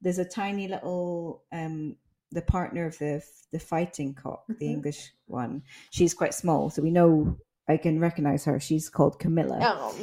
There's 0.00 0.18
a 0.18 0.24
tiny 0.24 0.68
little 0.68 1.44
um 1.52 1.96
the 2.32 2.42
partner 2.42 2.86
of 2.86 2.98
the 2.98 3.22
the 3.52 3.58
fighting 3.58 4.14
cock, 4.14 4.44
the 4.46 4.66
Mhm. 4.66 4.72
English 4.74 5.12
one. 5.26 5.62
She's 5.90 6.14
quite 6.14 6.34
small, 6.34 6.70
so 6.70 6.82
we 6.82 6.90
know 6.90 7.38
I 7.66 7.76
can 7.78 7.98
recognize 8.00 8.44
her. 8.44 8.60
She's 8.60 8.90
called 8.90 9.18
Camilla. 9.18 9.58
Oh, 9.62 9.94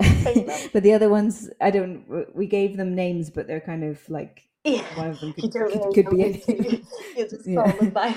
but 0.72 0.82
the 0.82 0.94
other 0.94 1.08
ones, 1.08 1.48
I 1.60 1.70
don't. 1.70 2.34
We 2.34 2.46
gave 2.46 2.76
them 2.76 2.94
names, 2.94 3.30
but 3.30 3.46
they're 3.46 3.60
kind 3.60 3.84
of 3.84 4.00
like 4.08 4.48
yeah. 4.64 4.82
one 4.98 5.10
of 5.10 5.20
them 5.20 5.32
could, 5.34 5.52
could, 5.52 5.94
could 5.94 6.10
be 6.10 6.24
anything. 6.24 6.86
Yeah. 7.46 7.70
them 7.72 7.90
by 7.90 8.16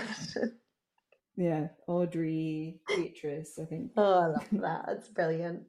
yeah, 1.35 1.67
Audrey, 1.87 2.79
Beatrice, 2.87 3.59
I 3.61 3.65
think. 3.65 3.91
Oh, 3.97 4.19
I 4.19 4.27
love 4.27 4.47
that. 4.53 4.85
It's 4.89 5.09
brilliant. 5.09 5.63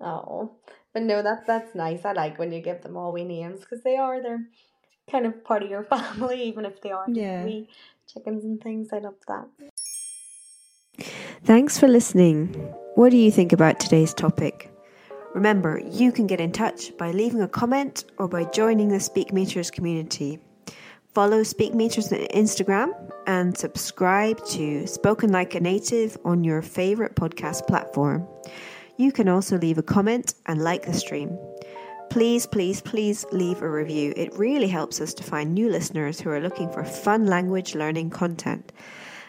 Oh, 0.00 0.56
but 0.92 1.02
no, 1.02 1.22
that's 1.22 1.46
that's 1.46 1.74
nice. 1.74 2.04
I 2.04 2.12
like 2.12 2.38
when 2.38 2.52
you 2.52 2.60
give 2.60 2.82
them 2.82 2.96
all 2.96 3.12
wee 3.12 3.24
names 3.24 3.60
because 3.60 3.82
they 3.82 3.96
are 3.96 4.22
they're 4.22 4.46
kind 5.10 5.26
of 5.26 5.42
part 5.44 5.62
of 5.62 5.70
your 5.70 5.84
family, 5.94 6.42
even 6.44 6.64
if 6.64 6.80
they 6.82 6.90
aren't 6.90 7.16
Yeah. 7.16 7.46
chickens 8.12 8.44
and 8.44 8.60
things. 8.62 8.88
I 8.92 8.98
love 8.98 9.14
that. 9.26 9.46
Thanks 11.44 11.78
for 11.78 11.88
listening. 11.88 12.48
What 12.94 13.10
do 13.10 13.16
you 13.16 13.30
think 13.30 13.52
about 13.52 13.78
today's 13.80 14.12
topic? 14.12 14.70
Remember, 15.34 15.80
you 15.84 16.10
can 16.10 16.26
get 16.26 16.40
in 16.40 16.50
touch 16.52 16.96
by 16.96 17.12
leaving 17.12 17.42
a 17.42 17.48
comment 17.48 18.04
or 18.18 18.28
by 18.28 18.44
joining 18.44 18.88
the 18.88 18.96
Speakmeeters 18.96 19.70
community. 19.70 20.40
Follow 21.14 21.42
Speakmeeters 21.42 22.12
on 22.12 22.26
Instagram 22.28 22.90
and 23.26 23.56
subscribe 23.56 24.44
to 24.46 24.86
Spoken 24.86 25.30
Like 25.30 25.54
a 25.54 25.60
Native 25.60 26.16
on 26.24 26.44
your 26.44 26.62
favorite 26.62 27.14
podcast 27.14 27.66
platform. 27.66 28.26
You 28.96 29.12
can 29.12 29.28
also 29.28 29.58
leave 29.58 29.78
a 29.78 29.82
comment 29.82 30.34
and 30.46 30.62
like 30.62 30.86
the 30.86 30.94
stream. 30.94 31.38
Please, 32.10 32.46
please, 32.46 32.80
please 32.80 33.26
leave 33.32 33.62
a 33.62 33.70
review. 33.70 34.14
It 34.16 34.38
really 34.38 34.68
helps 34.68 35.00
us 35.00 35.12
to 35.14 35.22
find 35.22 35.54
new 35.54 35.68
listeners 35.68 36.20
who 36.20 36.30
are 36.30 36.40
looking 36.40 36.70
for 36.72 36.84
fun 36.84 37.26
language 37.26 37.74
learning 37.74 38.10
content. 38.10 38.72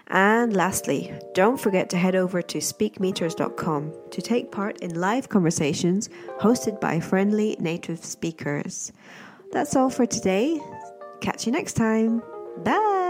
And 0.07 0.53
lastly, 0.53 1.13
don't 1.33 1.59
forget 1.59 1.89
to 1.91 1.97
head 1.97 2.15
over 2.15 2.41
to 2.41 2.57
speakmeeters.com 2.57 3.93
to 4.09 4.21
take 4.21 4.51
part 4.51 4.79
in 4.79 4.99
live 4.99 5.29
conversations 5.29 6.09
hosted 6.39 6.81
by 6.81 6.99
friendly 6.99 7.55
native 7.59 8.03
speakers. 8.03 8.91
That's 9.51 9.75
all 9.75 9.89
for 9.89 10.05
today. 10.05 10.59
Catch 11.21 11.45
you 11.45 11.51
next 11.51 11.73
time. 11.73 12.23
Bye. 12.63 13.08